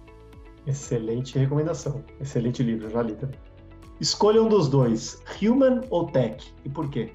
Excelente 0.66 1.38
recomendação. 1.38 2.04
Excelente 2.20 2.62
livro, 2.62 2.90
já 2.90 3.02
li 3.02 3.14
também. 3.14 3.38
Escolha 4.00 4.42
um 4.42 4.48
dos 4.48 4.68
dois, 4.68 5.20
Human 5.42 5.82
ou 5.90 6.10
Tech, 6.10 6.42
e 6.64 6.68
por 6.68 6.88
quê? 6.88 7.12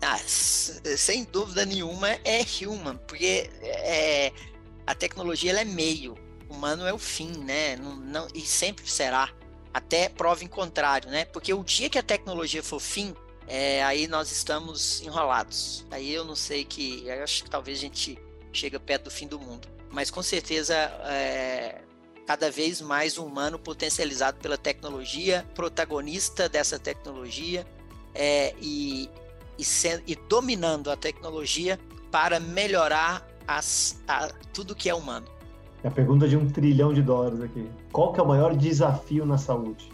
Ah, 0.00 0.16
sem 0.18 1.24
dúvida 1.24 1.66
nenhuma 1.66 2.08
é 2.24 2.40
Human, 2.62 2.96
porque 3.06 3.50
é, 3.62 4.32
a 4.86 4.94
tecnologia 4.94 5.50
ela 5.50 5.60
é 5.60 5.64
meio, 5.64 6.14
humano 6.48 6.86
é 6.86 6.94
o 6.94 6.98
fim, 6.98 7.30
né? 7.38 7.76
Não, 7.76 7.96
não, 7.96 8.28
e 8.34 8.40
sempre 8.40 8.88
será, 8.88 9.28
até 9.74 10.08
prova 10.08 10.42
em 10.42 10.48
contrário, 10.48 11.10
né? 11.10 11.24
Porque 11.26 11.52
o 11.52 11.62
dia 11.62 11.90
que 11.90 11.98
a 11.98 12.02
tecnologia 12.02 12.62
for 12.62 12.80
fim, 12.80 13.14
é, 13.48 13.82
aí 13.82 14.06
nós 14.06 14.30
estamos 14.30 15.00
enrolados. 15.00 15.86
Aí 15.90 16.12
eu 16.12 16.24
não 16.24 16.36
sei 16.36 16.64
que. 16.64 17.02
Eu 17.06 17.24
acho 17.24 17.44
que 17.44 17.50
talvez 17.50 17.78
a 17.78 17.80
gente 17.80 18.18
chega 18.52 18.78
perto 18.78 19.04
do 19.04 19.10
fim 19.10 19.26
do 19.26 19.40
mundo. 19.40 19.66
Mas 19.90 20.10
com 20.10 20.22
certeza 20.22 20.74
é, 20.74 21.80
cada 22.26 22.50
vez 22.50 22.82
mais 22.82 23.16
o 23.16 23.24
humano 23.24 23.58
potencializado 23.58 24.38
pela 24.38 24.58
tecnologia, 24.58 25.46
protagonista 25.54 26.46
dessa 26.46 26.78
tecnologia 26.78 27.66
é, 28.14 28.54
e, 28.60 29.08
e, 29.58 29.64
e, 30.06 30.14
dominando 30.28 30.90
a 30.90 30.96
tecnologia 30.96 31.80
para 32.10 32.38
melhorar 32.38 33.26
as, 33.46 33.98
a, 34.06 34.28
tudo 34.52 34.74
que 34.74 34.90
é 34.90 34.94
humano. 34.94 35.26
É 35.82 35.88
a 35.88 35.90
pergunta 35.90 36.28
de 36.28 36.36
um 36.36 36.46
trilhão 36.50 36.92
de 36.92 37.00
dólares 37.00 37.40
aqui. 37.40 37.66
Qual 37.90 38.12
que 38.12 38.20
é 38.20 38.22
o 38.22 38.28
maior 38.28 38.54
desafio 38.54 39.24
na 39.24 39.38
saúde? 39.38 39.88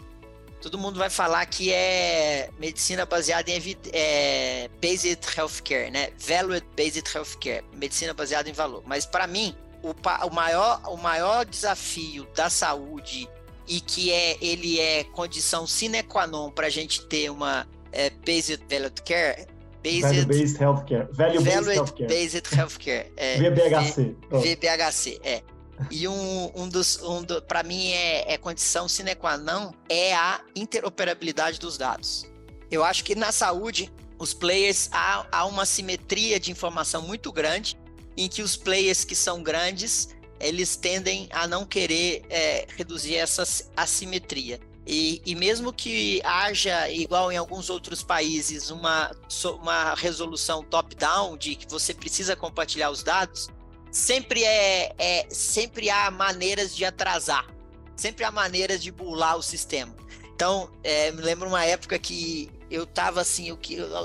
Todo 0.65 0.79
mundo 0.79 0.97
vai 0.97 1.11
falar 1.11 1.45
que 1.45 1.71
é 1.71 2.49
medicina 2.57 3.05
baseada 3.05 3.51
em 3.51 3.77
é, 3.93 4.67
based 4.81 5.19
healthcare, 5.37 5.91
né? 5.91 6.09
Valued 6.17 6.65
based 6.75 7.07
healthcare, 7.15 7.63
medicina 7.71 8.15
baseada 8.15 8.49
em 8.49 8.53
valor. 8.53 8.81
Mas 8.83 9.05
para 9.05 9.27
mim, 9.27 9.55
o, 9.83 9.91
o, 10.25 10.33
maior, 10.33 10.81
o 10.87 10.97
maior 10.97 11.45
desafio 11.45 12.27
da 12.35 12.49
saúde 12.49 13.29
e 13.67 13.79
que 13.79 14.11
é 14.11 14.37
ele 14.41 14.79
é 14.79 15.03
condição 15.03 15.67
sine 15.67 16.01
qua 16.01 16.25
non 16.25 16.49
para 16.49 16.65
a 16.65 16.69
gente 16.71 17.05
ter 17.05 17.29
uma 17.29 17.67
é, 17.91 18.09
based 18.09 18.59
valued 18.67 19.03
care. 19.03 19.45
Based, 19.83 20.01
Value 20.01 20.25
based 20.25 20.59
healthcare. 20.59 21.07
Value 21.11 21.41
based 21.43 21.69
healthcare. 21.69 22.07
Based 22.07 22.55
healthcare. 22.55 23.11
É, 23.15 23.37
VBHC. 23.37 24.15
VBHC, 24.31 25.19
é. 25.23 25.43
E 25.91 26.07
um, 26.07 26.51
um 26.55 26.69
dos, 26.69 27.01
um 27.01 27.23
do, 27.23 27.41
para 27.41 27.63
mim, 27.63 27.89
é, 27.91 28.33
é 28.33 28.37
condição 28.37 28.87
sine 28.87 29.15
qua 29.15 29.37
non 29.37 29.73
é 29.89 30.13
a 30.15 30.41
interoperabilidade 30.55 31.59
dos 31.59 31.77
dados. 31.77 32.25
Eu 32.71 32.83
acho 32.83 33.03
que 33.03 33.15
na 33.15 33.31
saúde, 33.31 33.91
os 34.17 34.33
players, 34.33 34.89
há, 34.91 35.27
há 35.31 35.45
uma 35.45 35.65
simetria 35.65 36.39
de 36.39 36.51
informação 36.51 37.01
muito 37.01 37.31
grande, 37.31 37.77
em 38.17 38.29
que 38.29 38.41
os 38.41 38.55
players 38.55 39.03
que 39.03 39.15
são 39.15 39.43
grandes, 39.43 40.09
eles 40.39 40.75
tendem 40.75 41.27
a 41.31 41.47
não 41.47 41.65
querer 41.65 42.25
é, 42.29 42.65
reduzir 42.75 43.15
essa 43.15 43.43
assimetria. 43.75 44.59
E, 44.87 45.21
e, 45.25 45.33
mesmo 45.33 45.73
que 45.73 46.21
haja, 46.23 46.87
igual 46.89 47.31
em 47.31 47.37
alguns 47.37 47.71
outros 47.71 48.03
países, 48.03 48.69
uma, 48.69 49.11
uma 49.59 49.95
resolução 49.95 50.63
top-down 50.63 51.35
de 51.37 51.55
que 51.55 51.67
você 51.67 51.91
precisa 51.91 52.35
compartilhar 52.35 52.91
os 52.91 53.01
dados, 53.01 53.49
sempre 53.95 54.43
é, 54.43 54.93
é 54.97 55.25
sempre 55.29 55.89
há 55.89 56.11
maneiras 56.11 56.75
de 56.75 56.83
atrasar, 56.83 57.47
sempre 57.95 58.25
há 58.25 58.31
maneiras 58.31 58.83
de 58.83 58.91
burlar 58.91 59.37
o 59.37 59.41
sistema. 59.41 59.95
Então, 60.35 60.69
é, 60.83 61.13
me 61.13 61.21
lembro 61.21 61.47
uma 61.47 61.63
época 61.63 61.97
que 61.97 62.51
eu 62.69 62.85
tava 62.85 63.21
assim, 63.21 63.47
eu, 63.47 63.57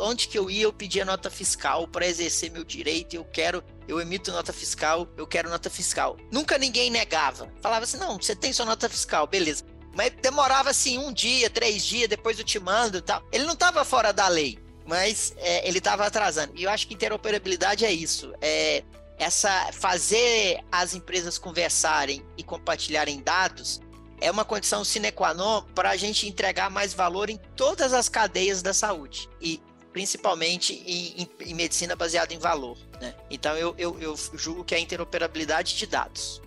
onde 0.02 0.28
que 0.28 0.38
eu 0.38 0.48
ia, 0.48 0.62
eu 0.62 0.72
pedia 0.72 1.04
nota 1.04 1.28
fiscal 1.28 1.88
para 1.88 2.06
exercer 2.06 2.52
meu 2.52 2.62
direito, 2.62 3.16
eu 3.16 3.24
quero, 3.24 3.64
eu 3.88 4.00
emito 4.00 4.30
nota 4.30 4.52
fiscal, 4.52 5.08
eu 5.16 5.26
quero 5.26 5.50
nota 5.50 5.68
fiscal. 5.68 6.16
Nunca 6.30 6.56
ninguém 6.56 6.88
negava. 6.88 7.52
Falava 7.60 7.82
assim, 7.82 7.96
não, 7.96 8.16
você 8.16 8.36
tem 8.36 8.52
sua 8.52 8.66
nota 8.66 8.88
fiscal, 8.88 9.26
beleza. 9.26 9.64
Mas 9.92 10.12
demorava 10.22 10.70
assim 10.70 10.98
um 10.98 11.12
dia, 11.12 11.50
três 11.50 11.84
dias, 11.84 12.08
depois 12.08 12.38
eu 12.38 12.44
te 12.44 12.60
mando 12.60 12.98
e 12.98 13.02
tal. 13.02 13.24
Ele 13.32 13.42
não 13.42 13.54
estava 13.54 13.84
fora 13.84 14.12
da 14.12 14.28
lei, 14.28 14.56
mas 14.86 15.34
é, 15.36 15.66
ele 15.66 15.78
estava 15.78 16.06
atrasando. 16.06 16.52
E 16.54 16.62
eu 16.62 16.70
acho 16.70 16.86
que 16.86 16.94
interoperabilidade 16.94 17.84
é 17.84 17.90
isso. 17.90 18.32
É, 18.40 18.84
essa 19.20 19.70
fazer 19.72 20.60
as 20.72 20.94
empresas 20.94 21.36
conversarem 21.36 22.24
e 22.38 22.42
compartilharem 22.42 23.20
dados 23.20 23.80
é 24.18 24.30
uma 24.30 24.44
condição 24.46 24.82
sine 24.82 25.12
qua 25.12 25.34
non 25.34 25.62
para 25.74 25.90
a 25.90 25.96
gente 25.96 26.26
entregar 26.26 26.70
mais 26.70 26.94
valor 26.94 27.28
em 27.28 27.38
todas 27.54 27.92
as 27.92 28.08
cadeias 28.08 28.62
da 28.62 28.72
saúde 28.72 29.28
e 29.40 29.60
principalmente 29.92 30.72
em, 30.86 31.22
em, 31.22 31.50
em 31.50 31.54
medicina 31.54 31.94
baseada 31.94 32.32
em 32.32 32.38
valor. 32.38 32.78
Né? 33.00 33.14
Então 33.30 33.54
eu, 33.56 33.74
eu, 33.76 33.98
eu 34.00 34.14
julgo 34.34 34.64
que 34.64 34.74
é 34.74 34.78
a 34.78 34.80
interoperabilidade 34.80 35.76
de 35.76 35.86
dados. 35.86 36.40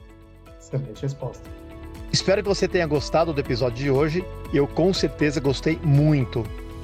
Excelente 0.59 1.01
resposta. 1.01 1.43
Espero 2.11 2.41
que 2.41 2.49
você 2.49 2.67
tenha 2.67 2.87
gostado 2.87 3.33
do 3.33 3.39
episódio 3.39 3.77
de 3.77 3.91
hoje. 3.91 4.25
Eu 4.51 4.67
com 4.67 4.91
certeza 4.93 5.39
gostei 5.39 5.77
muito. 5.77 6.43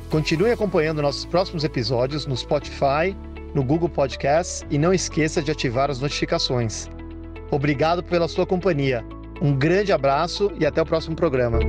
Continue 0.09 0.51
acompanhando 0.51 1.01
nossos 1.01 1.25
próximos 1.25 1.63
episódios 1.63 2.25
no 2.25 2.35
Spotify, 2.35 3.15
no 3.53 3.63
Google 3.63 3.89
Podcasts 3.89 4.65
e 4.69 4.77
não 4.77 4.93
esqueça 4.93 5.41
de 5.41 5.51
ativar 5.51 5.89
as 5.89 5.99
notificações. 5.99 6.87
Obrigado 7.51 8.03
pela 8.03 8.27
sua 8.27 8.45
companhia. 8.45 9.03
Um 9.41 9.53
grande 9.55 9.91
abraço 9.91 10.51
e 10.59 10.65
até 10.65 10.81
o 10.81 10.85
próximo 10.85 11.15
programa. 11.15 11.59